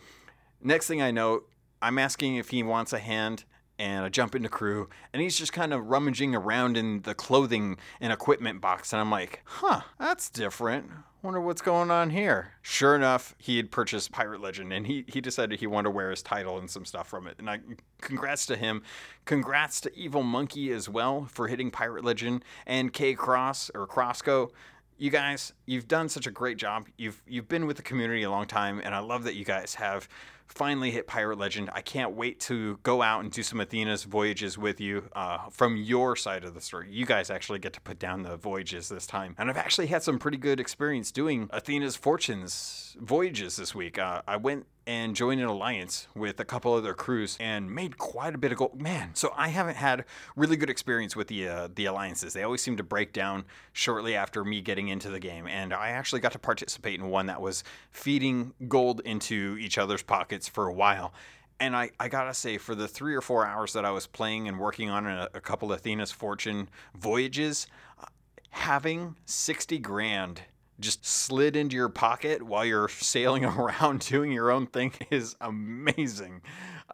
Next 0.63 0.87
thing 0.87 1.03
I 1.03 1.11
know, 1.11 1.43
I'm 1.81 1.99
asking 1.99 2.37
if 2.37 2.51
he 2.51 2.63
wants 2.63 2.93
a 2.93 3.01
hand 3.01 3.45
and 3.83 4.05
I 4.05 4.09
jump 4.11 4.37
into 4.37 4.49
crew, 4.49 4.89
and 5.13 5.21
he's 5.21 5.37
just 5.37 5.53
kind 5.53 5.73
of 5.73 5.89
rummaging 5.89 6.37
around 6.37 6.77
in 6.77 7.03
the 7.03 7.17
clothing 7.17 7.79
and 8.01 8.13
equipment 8.13 8.61
box, 8.61 8.93
and 8.93 9.01
I'm 9.01 9.11
like, 9.11 9.43
huh, 9.45 9.81
that's 9.99 10.31
different. 10.31 10.89
Wonder 11.21 11.41
what's 11.41 11.63
going 11.63 11.91
on 11.91 12.11
here. 12.11 12.53
Sure 12.63 12.95
enough, 12.95 13.35
he 13.39 13.57
had 13.57 13.73
purchased 13.73 14.13
Pirate 14.13 14.41
Legend, 14.41 14.73
and 14.73 14.87
he 14.87 15.05
he 15.09 15.21
decided 15.21 15.59
he 15.59 15.67
wanted 15.67 15.87
to 15.87 15.91
wear 15.91 16.11
his 16.11 16.23
title 16.23 16.59
and 16.59 16.71
some 16.71 16.85
stuff 16.85 17.09
from 17.09 17.27
it. 17.27 17.35
And 17.41 17.51
I, 17.51 17.59
congrats 18.01 18.47
to 18.47 18.57
him. 18.57 18.85
Congrats 19.25 19.81
to 19.81 19.97
Evil 19.97 20.23
Monkey 20.23 20.71
as 20.71 20.89
well 20.89 21.27
for 21.29 21.49
hitting 21.49 21.73
Pirate 21.73 22.05
Legend, 22.05 22.45
and 22.67 22.93
K 22.93 23.15
Cross 23.15 23.73
or 23.75 23.89
Crossco 23.89 24.51
you 25.03 25.11
guys, 25.11 25.53
you've 25.67 25.89
done 25.89 26.09
such 26.09 26.29
a 26.29 26.31
great 26.31 26.59
job. 26.59 26.87
You've 26.97 27.21
you've 27.27 27.49
been 27.49 27.67
with 27.67 27.77
the 27.77 27.83
community 27.83 28.23
a 28.23 28.31
long 28.31 28.47
time, 28.47 28.81
and 28.85 28.95
I 28.95 29.01
love 29.01 29.25
that 29.25 29.35
you 29.35 29.45
guys 29.45 29.75
have 29.75 30.09
finally 30.47 30.93
hit 30.93 31.09
Pirate 31.09 31.39
Legend. 31.39 31.71
I 31.73 31.81
can't 31.81 32.13
wait 32.13 32.39
to 32.41 32.79
go 32.85 33.03
out 33.03 33.21
and 33.21 33.33
do 33.33 33.43
some 33.43 33.61
Athena's 33.61 34.05
voyages 34.05 34.57
with 34.57 34.81
you 34.81 35.09
uh, 35.17 35.49
from 35.51 35.77
your 35.77 36.15
side 36.15 36.45
of 36.45 36.55
the 36.55 36.61
story. 36.61 36.87
You 36.89 37.05
guys 37.05 37.31
actually 37.31 37.59
get 37.59 37.73
to 37.73 37.81
put 37.81 37.99
down 37.99 38.23
the 38.23 38.37
voyages 38.37 38.89
this 38.89 39.05
time. 39.05 39.35
And 39.39 39.51
I've 39.51 39.57
actually 39.57 39.89
had 39.89 40.05
some 40.05 40.21
pretty 40.21 40.37
good 40.37 40.61
experience 40.61 41.11
doing 41.11 41.49
Athena's 41.53 41.97
Fortunes 41.97 42.97
voyages 43.01 43.57
this 43.57 43.75
week. 43.75 43.99
Uh, 43.99 44.23
I 44.29 44.37
went 44.37 44.67
and 44.87 45.15
joined 45.15 45.41
an 45.41 45.47
alliance 45.47 46.09
with 46.15 46.41
a 46.41 46.45
couple 46.45 46.75
other 46.75 46.95
crews 46.95 47.37
and 47.41 47.71
made 47.71 47.99
quite 47.99 48.35
a 48.35 48.39
bit 48.39 48.53
of 48.53 48.59
gold. 48.59 48.81
Man, 48.81 49.11
so 49.15 49.33
I 49.37 49.49
haven't 49.49 49.77
had 49.77 50.05
really 50.37 50.57
good 50.57 50.71
experience 50.71 51.15
with 51.15 51.29
the 51.29 51.49
uh, 51.49 51.69
the 51.75 51.87
alliances. 51.87 52.33
They 52.33 52.43
always 52.43 52.63
seem 52.63 52.77
to 52.77 52.83
break 52.83 53.13
down 53.13 53.45
shortly 53.73 54.15
after 54.15 54.45
me 54.45 54.61
getting 54.61 54.89
into 54.89 55.11
the 55.11 55.21
game, 55.21 55.47
and 55.47 55.73
I 55.73 55.91
actually 55.91 56.21
got 56.21 56.33
to 56.33 56.39
participate 56.39 56.99
in 56.99 57.09
one 57.09 57.27
that 57.27 57.41
was 57.41 57.65
feeding 57.91 58.55
gold 58.69 59.01
into 59.05 59.57
each 59.61 59.79
other's 59.79 60.03
pockets 60.03 60.49
for 60.49 60.67
a 60.67 60.73
while. 60.73 61.13
And 61.61 61.77
I, 61.77 61.91
I 62.01 62.09
gotta 62.09 62.35
say, 62.35 62.59
for 62.59 62.75
the 62.75 62.89
three 62.89 63.15
or 63.15 63.21
four 63.21 63.47
hours 63.47 63.73
that 63.75 63.85
I 63.85 63.93
was 63.93 64.07
playing 64.07 64.49
and 64.49 64.59
working 64.59 64.91
on 64.91 65.07
a, 65.07 65.29
a 65.35 65.41
couple 65.41 65.73
Athena's 65.73 66.11
Fortune 66.11 66.69
voyages, 66.97 67.69
having 68.51 69.17
60 69.27 69.79
grand 69.79 70.43
just 70.83 71.07
slid 71.07 71.57
into 71.57 71.77
your 71.77 71.89
pocket 71.89 72.43
while 72.43 72.65
you're 72.65 72.89
sailing 72.89 73.45
around 73.47 74.01
doing 74.01 74.33
your 74.33 74.51
own 74.51 74.67
thing 74.67 74.93
is 75.11 75.37
amazing. 75.41 76.43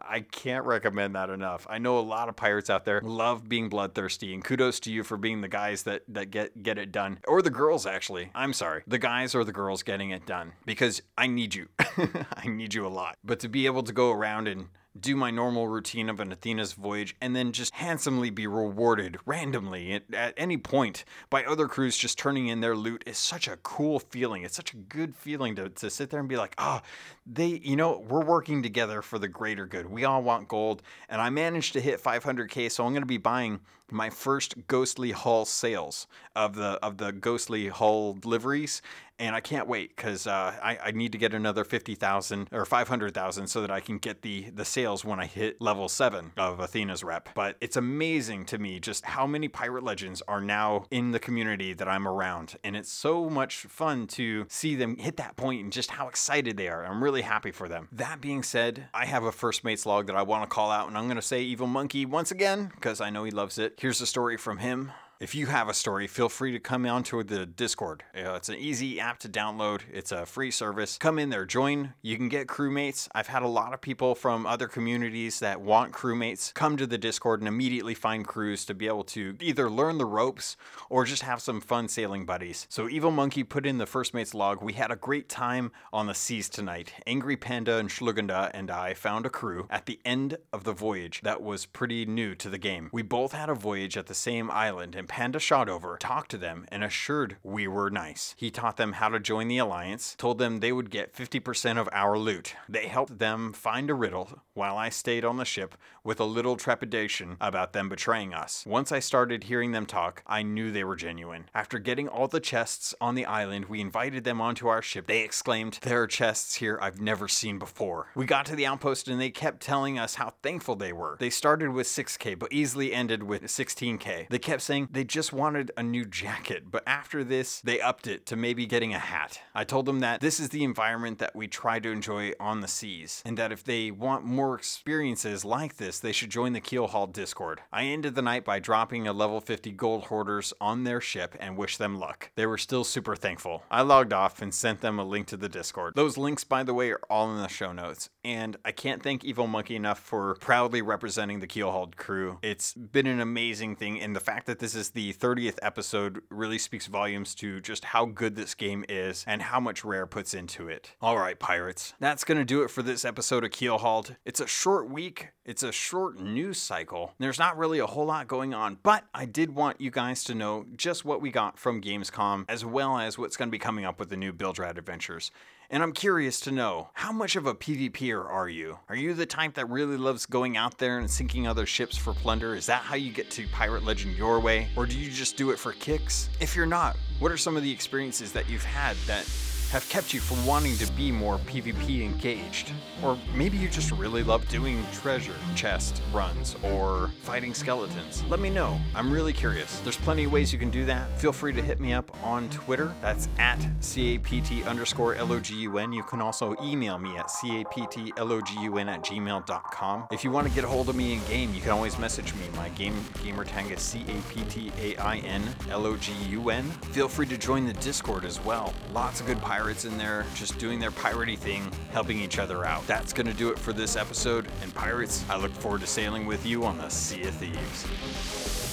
I 0.01 0.21
can't 0.21 0.65
recommend 0.65 1.15
that 1.15 1.29
enough. 1.29 1.67
I 1.69 1.77
know 1.77 1.99
a 1.99 2.01
lot 2.01 2.29
of 2.29 2.35
pirates 2.35 2.69
out 2.69 2.85
there 2.85 3.01
love 3.01 3.49
being 3.49 3.69
bloodthirsty, 3.69 4.33
and 4.33 4.43
kudos 4.43 4.79
to 4.81 4.91
you 4.91 5.03
for 5.03 5.17
being 5.17 5.41
the 5.41 5.47
guys 5.47 5.83
that, 5.83 6.03
that 6.07 6.31
get, 6.31 6.63
get 6.63 6.77
it 6.77 6.91
done. 6.91 7.19
Or 7.27 7.41
the 7.41 7.49
girls, 7.49 7.85
actually. 7.85 8.31
I'm 8.33 8.53
sorry. 8.53 8.83
The 8.87 8.97
guys 8.97 9.35
or 9.35 9.43
the 9.43 9.51
girls 9.51 9.83
getting 9.83 10.11
it 10.11 10.25
done 10.25 10.53
because 10.65 11.01
I 11.17 11.27
need 11.27 11.53
you. 11.53 11.67
I 11.79 12.47
need 12.47 12.73
you 12.73 12.87
a 12.87 12.89
lot. 12.89 13.17
But 13.23 13.41
to 13.41 13.49
be 13.49 13.65
able 13.65 13.83
to 13.83 13.93
go 13.93 14.11
around 14.11 14.47
and 14.47 14.67
do 15.01 15.15
my 15.15 15.31
normal 15.31 15.67
routine 15.67 16.09
of 16.09 16.19
an 16.19 16.31
Athena's 16.31 16.73
voyage, 16.73 17.15
and 17.21 17.35
then 17.35 17.51
just 17.51 17.73
handsomely 17.75 18.29
be 18.29 18.47
rewarded 18.47 19.17
randomly 19.25 19.93
at, 19.93 20.03
at, 20.13 20.33
any 20.37 20.57
point 20.57 21.05
by 21.29 21.43
other 21.43 21.67
crews 21.67 21.97
just 21.97 22.17
turning 22.17 22.47
in 22.47 22.61
their 22.61 22.75
loot 22.75 23.03
is 23.05 23.17
such 23.17 23.47
a 23.47 23.57
cool 23.57 23.99
feeling. 23.99 24.43
It's 24.43 24.55
such 24.55 24.73
a 24.73 24.77
good 24.77 25.15
feeling 25.15 25.55
to, 25.55 25.69
to 25.69 25.89
sit 25.89 26.09
there 26.09 26.19
and 26.19 26.29
be 26.29 26.37
like, 26.37 26.55
ah, 26.57 26.81
oh, 26.81 26.87
they, 27.25 27.59
you 27.63 27.75
know, 27.75 27.99
we're 27.99 28.23
working 28.23 28.63
together 28.63 29.01
for 29.01 29.19
the 29.19 29.27
greater 29.27 29.65
good. 29.65 29.89
We 29.89 30.05
all 30.05 30.21
want 30.21 30.47
gold, 30.47 30.81
and 31.09 31.21
I 31.21 31.29
managed 31.29 31.73
to 31.73 31.81
hit 31.81 32.01
500k, 32.01 32.71
so 32.71 32.85
I'm 32.85 32.91
going 32.91 33.01
to 33.01 33.07
be 33.07 33.17
buying 33.17 33.59
my 33.91 34.09
first 34.09 34.67
ghostly 34.67 35.11
hull 35.11 35.45
sails 35.45 36.07
of 36.35 36.55
the 36.55 36.79
of 36.83 36.97
the 36.97 37.11
ghostly 37.11 37.67
hull 37.69 38.17
liveries 38.23 38.81
and 39.19 39.35
I 39.35 39.41
can't 39.41 39.67
wait 39.67 39.95
because 39.95 40.25
uh, 40.25 40.55
I, 40.63 40.77
I 40.85 40.91
need 40.91 41.11
to 41.11 41.17
get 41.17 41.33
another 41.33 41.63
fifty 41.63 41.93
thousand 41.93 42.47
or 42.51 42.65
five 42.65 42.87
hundred 42.87 43.13
thousand 43.13 43.47
so 43.47 43.61
that 43.61 43.69
I 43.69 43.81
can 43.81 43.97
get 43.97 44.21
the 44.21 44.49
the 44.49 44.65
sails 44.65 45.03
when 45.03 45.19
I 45.19 45.25
hit 45.25 45.61
level 45.61 45.89
seven 45.89 46.31
of 46.37 46.59
Athena's 46.59 47.03
rep. 47.03 47.29
But 47.35 47.57
it's 47.59 47.75
amazing 47.75 48.45
to 48.45 48.57
me 48.57 48.79
just 48.79 49.05
how 49.05 49.27
many 49.27 49.47
pirate 49.49 49.83
legends 49.83 50.23
are 50.27 50.41
now 50.41 50.85
in 50.89 51.11
the 51.11 51.19
community 51.19 51.73
that 51.73 51.87
I'm 51.87 52.07
around, 52.07 52.55
and 52.63 52.75
it's 52.75 52.91
so 52.91 53.29
much 53.29 53.57
fun 53.57 54.07
to 54.07 54.45
see 54.49 54.75
them 54.75 54.95
hit 54.95 55.17
that 55.17 55.35
point 55.35 55.63
and 55.63 55.73
just 55.73 55.91
how 55.91 56.07
excited 56.07 56.55
they 56.55 56.69
are. 56.69 56.85
I'm 56.85 57.03
really 57.03 57.21
happy 57.21 57.51
for 57.51 57.67
them. 57.67 57.89
That 57.91 58.21
being 58.21 58.41
said, 58.41 58.87
I 58.93 59.05
have 59.05 59.23
a 59.23 59.31
first 59.31 59.63
mate's 59.63 59.85
log 59.85 60.07
that 60.07 60.15
I 60.15 60.21
want 60.21 60.43
to 60.43 60.49
call 60.49 60.71
out, 60.71 60.87
and 60.87 60.97
I'm 60.97 61.05
going 61.05 61.17
to 61.17 61.21
say 61.21 61.41
Evil 61.41 61.67
Monkey 61.67 62.05
once 62.05 62.31
again 62.31 62.71
because 62.73 63.01
I 63.01 63.09
know 63.09 63.25
he 63.25 63.31
loves 63.31 63.57
it. 63.57 63.75
Here's 63.79 64.01
a 64.01 64.05
story 64.05 64.35
from 64.35 64.57
him. 64.57 64.91
If 65.19 65.35
you 65.35 65.47
have 65.47 65.67
a 65.67 65.73
story, 65.73 66.07
feel 66.07 66.29
free 66.29 66.53
to 66.53 66.61
come 66.61 66.85
onto 66.85 67.21
the 67.25 67.45
Discord. 67.45 68.05
It's 68.13 68.47
an 68.47 68.55
easy 68.55 69.01
app 69.01 69.19
to 69.19 69.27
download. 69.27 69.81
It's 69.91 70.13
a 70.13 70.25
free 70.25 70.49
service. 70.49 70.97
Come 70.97 71.19
in 71.19 71.29
there, 71.29 71.45
join. 71.45 71.93
You 72.01 72.15
can 72.15 72.29
get 72.29 72.47
crewmates. 72.47 73.09
I've 73.13 73.27
had 73.27 73.43
a 73.43 73.47
lot 73.49 73.73
of 73.73 73.81
people 73.81 74.15
from 74.15 74.45
other 74.45 74.69
communities 74.69 75.41
that 75.41 75.59
want 75.59 75.91
crewmates 75.91 76.53
come 76.53 76.77
to 76.77 76.87
the 76.87 76.97
Discord 76.97 77.41
and 77.41 77.49
immediately 77.49 77.95
find 77.95 78.25
crews 78.25 78.63
to 78.63 78.73
be 78.73 78.87
able 78.87 79.03
to 79.03 79.35
either 79.41 79.69
learn 79.69 79.97
the 79.97 80.05
ropes 80.05 80.55
or 80.89 81.03
just 81.03 81.23
have 81.23 81.41
some 81.41 81.59
fun 81.59 81.89
sailing 81.89 82.25
buddies. 82.25 82.65
So 82.69 82.87
Evil 82.87 83.11
Monkey 83.11 83.43
put 83.43 83.65
in 83.65 83.77
the 83.77 83.85
first 83.85 84.13
mate's 84.13 84.33
log. 84.33 84.63
We 84.63 84.71
had 84.71 84.89
a 84.89 84.95
great 84.95 85.27
time 85.27 85.73
on 85.91 86.07
the 86.07 86.15
seas 86.15 86.47
tonight. 86.47 86.93
Angry 87.05 87.35
Panda 87.35 87.75
and 87.75 87.89
Schluganda 87.89 88.51
and 88.53 88.71
I 88.71 88.93
found 88.93 89.25
a 89.25 89.29
crew 89.29 89.67
at 89.69 89.85
the 89.85 89.99
end 90.05 90.37
of 90.53 90.63
the 90.63 90.71
voyage 90.71 91.19
that 91.23 91.41
was 91.41 91.65
pretty 91.65 92.05
new 92.05 92.35
to 92.35 92.49
the 92.49 92.57
game. 92.57 92.89
We 92.93 93.01
both 93.01 93.33
had 93.33 93.49
a 93.49 93.53
voyage 93.53 93.97
at 93.97 94.07
the 94.07 94.13
same 94.13 94.49
island 94.49 94.95
and 94.95 95.08
Panda 95.09 95.39
shot 95.39 95.67
over, 95.67 95.97
talked 95.97 96.31
to 96.31 96.37
them 96.37 96.65
and 96.69 96.83
assured 96.83 97.37
we 97.43 97.67
were 97.67 97.89
nice. 97.89 98.35
He 98.37 98.51
taught 98.51 98.77
them 98.77 98.93
how 98.93 99.09
to 99.09 99.19
join 99.19 99.47
the 99.49 99.57
alliance, 99.57 100.15
told 100.17 100.37
them 100.37 100.59
they 100.59 100.71
would 100.71 100.91
get 100.91 101.13
50% 101.13 101.77
of 101.77 101.89
our 101.91 102.17
loot. 102.17 102.55
They 102.69 102.87
helped 102.87 103.19
them 103.19 103.51
find 103.51 103.89
a 103.89 103.95
riddle 103.95 104.43
while 104.53 104.77
I 104.77 104.89
stayed 104.89 105.25
on 105.25 105.37
the 105.37 105.45
ship 105.45 105.75
with 106.03 106.19
a 106.19 106.25
little 106.25 106.55
trepidation 106.55 107.37
about 107.41 107.73
them 107.73 107.89
betraying 107.89 108.33
us. 108.33 108.63
Once 108.67 108.91
I 108.91 108.99
started 108.99 109.45
hearing 109.45 109.71
them 109.71 109.85
talk, 109.85 110.23
I 110.27 110.43
knew 110.43 110.71
they 110.71 110.83
were 110.83 110.95
genuine. 110.95 111.49
After 111.53 111.79
getting 111.79 112.07
all 112.07 112.27
the 112.27 112.39
chests 112.39 112.93
on 113.01 113.15
the 113.15 113.25
island, 113.25 113.65
we 113.65 113.81
invited 113.81 114.23
them 114.23 114.39
onto 114.39 114.67
our 114.67 114.81
ship. 114.81 115.07
They 115.07 115.21
exclaimed, 115.21 115.79
There 115.81 116.03
are 116.03 116.07
chests 116.07 116.55
here 116.55 116.77
I've 116.81 117.01
never 117.01 117.27
seen 117.27 117.57
before. 117.57 118.07
We 118.15 118.25
got 118.25 118.45
to 118.45 118.55
the 118.55 118.67
outpost 118.67 119.07
and 119.07 119.19
they 119.19 119.31
kept 119.31 119.61
telling 119.61 119.97
us 119.97 120.15
how 120.15 120.33
thankful 120.43 120.75
they 120.75 120.93
were. 120.93 121.17
They 121.19 121.29
started 121.29 121.71
with 121.71 121.87
6k, 121.87 122.37
but 122.37 122.53
easily 122.53 122.93
ended 122.93 123.23
with 123.23 123.43
16k. 123.43 124.29
They 124.29 124.39
kept 124.39 124.61
saying 124.61 124.89
they 124.99 125.05
just 125.05 125.31
wanted 125.31 125.71
a 125.77 125.81
new 125.81 126.03
jacket, 126.03 126.63
but 126.69 126.83
after 126.85 127.23
this, 127.23 127.61
they 127.61 127.79
upped 127.79 128.05
it 128.05 128.25
to 128.25 128.35
maybe 128.35 128.65
getting 128.65 128.93
a 128.93 128.99
hat. 128.99 129.39
I 129.55 129.63
told 129.63 129.85
them 129.85 130.01
that 130.01 130.19
this 130.19 130.41
is 130.41 130.49
the 130.49 130.65
environment 130.65 131.19
that 131.19 131.33
we 131.33 131.47
try 131.47 131.79
to 131.79 131.89
enjoy 131.89 132.33
on 132.37 132.59
the 132.59 132.67
seas, 132.67 133.23
and 133.25 133.37
that 133.37 133.53
if 133.53 133.63
they 133.63 133.91
want 133.91 134.25
more 134.25 134.55
experiences 134.55 135.45
like 135.45 135.77
this, 135.77 136.01
they 136.01 136.11
should 136.11 136.29
join 136.29 136.51
the 136.51 136.59
Keelhauled 136.59 137.13
Discord. 137.13 137.61
I 137.71 137.85
ended 137.85 138.15
the 138.15 138.21
night 138.21 138.43
by 138.43 138.59
dropping 138.59 139.07
a 139.07 139.13
level 139.13 139.39
50 139.39 139.71
gold 139.71 140.03
hoarders 140.07 140.51
on 140.59 140.83
their 140.83 140.99
ship 140.99 141.33
and 141.39 141.55
wished 141.55 141.79
them 141.79 141.97
luck. 141.97 142.31
They 142.35 142.45
were 142.45 142.57
still 142.57 142.83
super 142.83 143.15
thankful. 143.15 143.63
I 143.71 143.83
logged 143.83 144.11
off 144.11 144.41
and 144.41 144.53
sent 144.53 144.81
them 144.81 144.99
a 144.99 145.05
link 145.05 145.27
to 145.27 145.37
the 145.37 145.47
Discord. 145.47 145.93
Those 145.95 146.17
links, 146.17 146.43
by 146.43 146.63
the 146.63 146.73
way, 146.73 146.91
are 146.91 146.99
all 147.09 147.31
in 147.31 147.41
the 147.41 147.47
show 147.47 147.71
notes. 147.71 148.09
And 148.25 148.57
I 148.65 148.73
can't 148.73 149.01
thank 149.01 149.23
Evil 149.23 149.47
Monkey 149.47 149.77
enough 149.77 149.99
for 149.99 150.35
proudly 150.41 150.81
representing 150.81 151.39
the 151.39 151.47
Keelhauled 151.47 151.95
crew. 151.95 152.39
It's 152.41 152.73
been 152.73 153.07
an 153.07 153.21
amazing 153.21 153.77
thing, 153.77 154.01
and 154.01 154.13
the 154.13 154.19
fact 154.19 154.45
that 154.47 154.59
this 154.59 154.75
is 154.75 154.88
the 154.91 155.13
30th 155.13 155.57
episode 155.61 156.21
really 156.29 156.57
speaks 156.57 156.87
volumes 156.87 157.35
to 157.35 157.59
just 157.61 157.85
how 157.85 158.05
good 158.05 158.35
this 158.35 158.53
game 158.55 158.85
is 158.89 159.23
and 159.27 159.41
how 159.41 159.59
much 159.59 159.83
Rare 159.83 160.05
puts 160.05 160.33
into 160.33 160.67
it. 160.67 160.95
All 161.01 161.17
right, 161.17 161.39
pirates, 161.39 161.93
that's 161.99 162.23
gonna 162.23 162.45
do 162.45 162.63
it 162.63 162.69
for 162.69 162.81
this 162.81 163.05
episode 163.05 163.43
of 163.43 163.51
Keelhauled. 163.51 164.15
It's 164.25 164.39
a 164.39 164.47
short 164.47 164.89
week. 164.89 165.29
It's 165.45 165.63
a 165.63 165.71
short 165.71 166.19
news 166.19 166.59
cycle. 166.59 167.13
There's 167.17 167.39
not 167.39 167.57
really 167.57 167.79
a 167.79 167.87
whole 167.87 168.05
lot 168.05 168.27
going 168.27 168.53
on, 168.53 168.77
but 168.83 169.05
I 169.13 169.25
did 169.25 169.55
want 169.55 169.81
you 169.81 169.89
guys 169.89 170.23
to 170.25 170.35
know 170.35 170.65
just 170.75 171.05
what 171.05 171.21
we 171.21 171.31
got 171.31 171.57
from 171.57 171.81
Gamescom, 171.81 172.45
as 172.47 172.63
well 172.63 172.99
as 172.99 173.17
what's 173.17 173.35
going 173.35 173.49
to 173.49 173.51
be 173.51 173.57
coming 173.57 173.83
up 173.83 173.99
with 173.99 174.09
the 174.09 174.17
new 174.17 174.31
Bilge 174.31 174.59
Rat 174.59 174.77
Adventures. 174.77 175.31
And 175.71 175.83
I'm 175.83 175.91
curious 175.91 176.39
to 176.41 176.51
know 176.51 176.89
how 176.93 177.11
much 177.11 177.35
of 177.35 177.45
a 177.45 177.53
PvPer 177.53 178.25
are 178.25 178.49
you? 178.49 178.79
Are 178.89 178.95
you 178.95 179.13
the 179.13 179.27
type 179.27 179.53
that 179.53 179.69
really 179.69 179.97
loves 179.97 180.25
going 180.25 180.57
out 180.57 180.79
there 180.79 180.97
and 180.97 181.09
sinking 181.09 181.45
other 181.45 181.67
ships 181.67 181.95
for 181.95 182.11
plunder? 182.11 182.55
Is 182.55 182.65
that 182.65 182.81
how 182.81 182.95
you 182.95 183.11
get 183.11 183.29
to 183.31 183.47
Pirate 183.49 183.83
Legend 183.83 184.17
your 184.17 184.39
way? 184.39 184.67
Or 184.75 184.87
do 184.87 184.97
you 184.97 185.11
just 185.11 185.37
do 185.37 185.51
it 185.51 185.59
for 185.59 185.73
kicks? 185.73 186.31
If 186.39 186.55
you're 186.55 186.65
not, 186.65 186.97
what 187.19 187.31
are 187.31 187.37
some 187.37 187.55
of 187.55 187.61
the 187.61 187.71
experiences 187.71 188.31
that 188.31 188.49
you've 188.49 188.63
had 188.63 188.97
that 189.05 189.25
have 189.71 189.89
kept 189.89 190.13
you 190.13 190.19
from 190.19 190.45
wanting 190.45 190.77
to 190.77 190.85
be 190.93 191.11
more 191.11 191.39
PvP 191.39 192.03
engaged. 192.03 192.71
Or 193.03 193.17
maybe 193.35 193.57
you 193.57 193.67
just 193.69 193.91
really 193.91 194.23
love 194.23 194.47
doing 194.49 194.83
treasure 194.91 195.35
chest 195.55 196.01
runs 196.11 196.55
or 196.63 197.11
fighting 197.21 197.53
skeletons. 197.53 198.23
Let 198.29 198.39
me 198.39 198.49
know. 198.49 198.79
I'm 198.95 199.11
really 199.11 199.31
curious. 199.31 199.79
There's 199.81 199.97
plenty 199.97 200.23
of 200.23 200.31
ways 200.31 200.51
you 200.51 200.57
can 200.57 200.71
do 200.71 200.85
that. 200.85 201.19
Feel 201.19 201.31
free 201.31 201.53
to 201.53 201.61
hit 201.61 201.79
me 201.79 201.93
up 201.93 202.11
on 202.23 202.49
Twitter. 202.49 202.95
That's 203.01 203.29
at 203.37 203.59
CAPT 203.81 204.65
underscore 204.65 205.13
LOGUN. 205.15 205.93
You 205.93 206.01
can 206.03 206.19
also 206.19 206.55
email 206.63 206.97
me 206.97 207.15
at 207.17 207.27
CAPTLOGUN 207.27 208.87
at 208.87 209.03
gmail.com. 209.03 210.07
If 210.11 210.23
you 210.23 210.31
want 210.31 210.47
to 210.47 210.53
get 210.53 210.63
a 210.63 210.67
hold 210.67 210.89
of 210.89 210.95
me 210.95 211.13
in 211.13 211.23
game, 211.25 211.53
you 211.53 211.61
can 211.61 211.69
always 211.71 211.99
message 211.99 212.33
me. 212.33 212.41
My 212.55 212.69
game 212.69 212.95
gamer 213.23 213.43
tag 213.43 213.71
is 213.71 213.81
C-A-P-T-A-I-N-L-O-G-U-N. 213.81 216.63
Feel 216.63 217.07
free 217.07 217.27
to 217.27 217.37
join 217.37 217.65
the 217.65 217.73
Discord 217.73 218.25
as 218.25 218.43
well. 218.43 218.73
Lots 218.93 219.21
of 219.21 219.27
good 219.27 219.39
pirates 219.59 219.83
in 219.83 219.97
there, 219.97 220.25
just 220.35 220.57
doing 220.57 220.79
their 220.79 220.89
piratey 220.89 221.37
thing, 221.37 221.69
helping 221.91 222.17
each 222.17 222.39
other 222.39 222.63
out. 222.63 222.87
That's 222.87 223.11
going 223.11 223.27
to 223.27 223.33
do 223.33 223.49
it 223.49 223.59
for 223.59 223.73
this 223.73 223.97
episode. 223.97 224.47
And 224.61 224.73
pirates, 224.73 225.25
I 225.29 225.35
look 225.35 225.51
forward 225.51 225.81
to 225.81 225.87
sailing 225.87 226.25
with 226.25 226.45
you 226.45 226.63
on 226.63 226.77
the 226.77 226.87
Sea 226.87 227.23
of 227.23 227.33
Thieves. 227.33 228.68